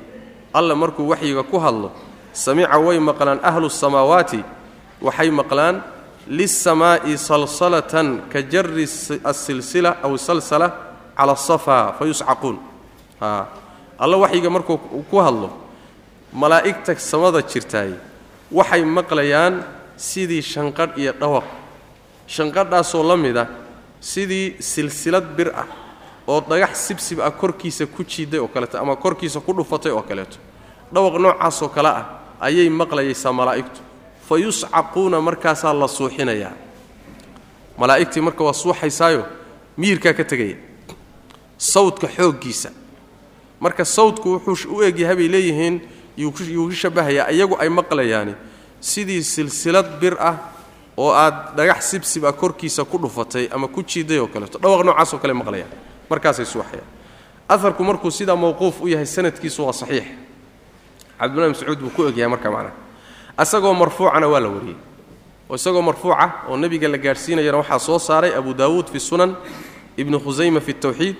alla 0.53 0.75
markuu 0.75 1.07
waxyiga 1.09 1.43
ku 1.43 1.57
hadlo 1.59 1.91
samica 2.33 2.77
way 2.79 2.99
maqlaan 2.99 3.39
ahlu 3.43 3.69
samaawaati 3.69 4.43
waxay 5.01 5.29
maqlaan 5.31 5.81
lisamaa'i 6.27 7.17
salsalatan 7.17 8.29
ka 8.29 8.41
jari 8.41 8.85
asilsila 9.23 9.97
aw 10.03 10.13
salsala 10.17 10.67
cala 11.17 11.33
asafaa 11.33 11.93
fa 11.97 12.05
yuscaquun 12.05 12.57
alla 13.99 14.15
waxyiga 14.17 14.49
markuu 14.49 14.77
ku 15.09 15.17
hadlo 15.17 15.49
malaa'igta 16.33 16.95
samada 16.99 17.41
jirtaay 17.41 17.93
waxay 18.51 18.85
maqlayaan 18.85 19.65
sidii 19.97 20.41
shanqadh 20.41 20.95
iyo 20.97 21.11
dhawaq. 21.13 21.43
Shanqadhaasoo 22.29 23.03
la 23.03 23.17
mid 23.17 23.37
ah 23.37 23.47
sidii 24.01 24.55
silsilad 24.59 25.25
bir 25.37 25.51
ah 25.55 25.67
oo 26.27 26.41
dhagax 26.41 26.77
sibsib 26.87 27.19
ah 27.21 27.31
korkiisa 27.31 27.85
ku 27.85 28.03
jiiday 28.03 28.39
oo 28.39 28.47
kaleeto 28.47 28.77
ama 28.79 28.95
korkiisa 28.95 29.39
ku 29.39 29.53
dhufatay 29.53 29.91
oo 29.91 30.01
kaleeto. 30.01 30.37
Dhawaq 30.93 31.15
noocaasoo 31.19 31.69
kale 31.69 31.87
ah 31.89 32.05
ayay 32.39 32.69
maqlayaysaa 32.69 33.33
malaa'igtu. 33.33 33.81
Fa 34.27 34.37
yuscaquuna 34.37 35.21
markaasaa 35.21 35.73
la 35.73 35.87
suuxinayaa. 35.87 36.53
Malaa'igtii 37.77 38.21
marka 38.21 38.43
waa 38.43 38.53
suuxaysaayo 38.53 39.25
miyirkaa 39.77 40.13
ka 40.13 40.23
tegaya 40.23 40.57
sawdka 41.57 42.07
xooggiisa. 42.07 42.69
Marka 43.59 43.85
sawdku 43.85 44.39
wuxuu 44.45 44.75
u 44.77 44.83
egyahay 44.83 45.15
bay 45.15 45.27
leeyihiin 45.27 45.81
yuu 46.17 46.31
ku 46.31 46.71
shabahayaa 46.71 47.31
iyagu 47.31 47.55
ay 47.59 47.69
maqlayaani. 47.69 48.33
Sidii 48.81 49.23
silsilad 49.23 49.99
bir 49.99 50.15
ah 50.19 50.35
oo 50.99 51.11
aad 51.23 51.55
dhagax 51.57 51.81
sibsib 51.91 52.25
ah 52.27 52.33
korkiisa 52.41 52.83
ku 52.91 52.97
dhufatay 52.99 53.47
ama 53.55 53.67
ku 53.71 53.79
jiiday 53.83 54.19
oo 54.19 54.27
kaleeto. 54.27 54.59
Dhawaq 54.59 54.81
noocaasoo 54.85 55.19
kale 55.23 55.33
maqlayaan 55.33 55.71
markaasay 56.11 56.45
suuxayaan 56.45 56.87
aharku 57.49 57.83
markuu 57.83 58.11
sidaa 58.11 58.35
mawquuf 58.35 58.81
u 58.83 58.87
yahay 58.87 59.05
sanadkiisu 59.05 59.63
waa 59.65 59.73
saxiix. 59.73 60.05
Cabdullahi 61.19 61.49
mascuud 61.55 61.79
buu 61.79 61.89
ku 61.95 62.01
egyahay 62.09 62.29
marka 62.29 62.49
macnaha 62.51 62.75
asagoo 63.37 63.73
marfuucana 63.73 64.27
waa 64.27 64.39
la 64.39 64.49
wariyey. 64.49 64.77
Oo 65.49 65.55
isagoo 65.55 65.81
marfuuca 65.81 66.25
oo 66.49 66.57
nebiga 66.57 66.87
la 66.87 66.97
gaadhsiinayana 66.97 67.57
waxaa 67.63 67.79
soo 67.79 67.99
saaray 67.99 68.35
abu 68.35 68.53
daawuud 68.53 68.87
fi 68.91 68.99
sunan 68.99 69.35
ibnu 69.97 70.19
khusayma 70.19 70.59
fi 70.61 70.73
tawxiid 70.73 71.15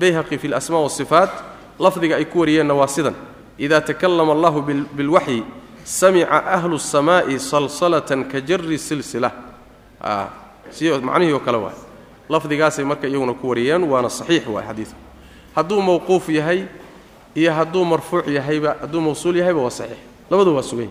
bayhaqi 0.00 0.38
fi 0.38 0.48
lasma 0.48 0.78
wasifaat 0.80 1.30
lafdiga 1.78 2.16
ay 2.16 2.24
ku 2.24 2.40
wariyeenna 2.40 2.74
waa 2.74 2.86
sidan. 2.88 3.14
Ida 3.58 3.80
takallama 3.80 4.32
allahu 4.32 4.62
bilwaxyi 4.96 5.44
samica 5.90 6.38
ahlu 6.46 6.78
الsamaa'i 6.78 7.38
salsalatan 7.38 8.24
ka 8.30 8.40
jari 8.40 8.78
silsila. 8.78 9.32
Si 10.70 10.86
macnihii 10.86 11.32
oo 11.34 11.40
kale 11.40 11.58
waay. 11.58 11.74
Lafdigaasay 12.28 12.84
marka 12.84 13.08
iyaguna 13.08 13.34
ku 13.34 13.48
wariyeen 13.48 13.82
waana 13.82 14.08
saxiix 14.08 14.46
waay 14.46 14.66
xadiidku 14.70 14.94
hadduu 15.54 15.82
mawquuf 15.82 16.28
yahay 16.28 16.68
iyo 17.34 17.52
hadduu 17.52 17.84
marfuuc 17.84 18.26
yahayba 18.28 18.76
hadduu 18.80 19.00
mawsuul 19.00 19.36
yahayba 19.36 19.60
waa 19.60 19.70
saxiix. 19.70 19.98
Labadu 20.30 20.54
waa 20.54 20.62
sugay 20.62 20.88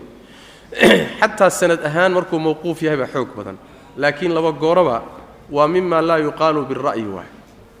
xataa 1.20 1.50
sanad 1.50 1.80
ahaan 1.80 2.12
markuu 2.12 2.38
mawquuf 2.38 2.82
yahay 2.82 3.00
baa 3.00 3.08
xoog 3.08 3.32
badan. 3.36 3.56
Laakiin 3.96 4.34
laba 4.34 4.52
gooroba 4.52 5.02
waa 5.50 5.68
mima 5.68 6.02
laa 6.02 6.18
yuqaalu 6.18 6.66
bira'yi 6.68 7.08
waay. 7.08 7.30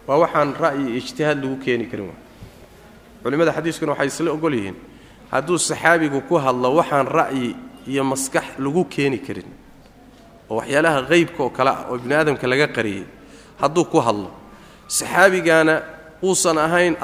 Waa 0.08 0.24
waxaan 0.24 0.56
ra'yi 0.56 0.96
ijtihaad 0.96 1.44
lagu 1.44 1.60
keeni 1.60 1.84
karin 1.84 2.08
waay. 2.08 2.20
Culimmada 3.22 3.52
xadiiskuna 3.52 3.92
waxay 3.92 4.08
isla 4.08 4.32
ogol 4.32 4.56
yihiin 4.56 4.88
hadduu 5.32 5.58
saxaabigu 5.68 6.20
ku 6.28 6.34
hadlo 6.44 6.68
waxaan 6.78 7.06
ra'yi 7.18 7.48
iyo 7.90 8.02
maskax 8.04 8.46
lagu 8.64 8.82
keeni 8.94 9.18
karin 9.26 9.48
oo 10.50 10.56
waxyaalaha 10.58 11.00
qeybka 11.10 11.40
oo 11.44 11.50
kale 11.56 11.70
ah 11.70 11.80
oo 11.90 11.96
ibni 12.00 12.14
aadamka 12.14 12.46
laga 12.52 12.66
qariyey 12.76 13.04
hadduu 13.62 13.84
ku 13.92 13.98
hadlo 14.06 14.30
saxaabigaana 14.98 15.74
uusan 16.26 16.58
ahayn 16.66 16.94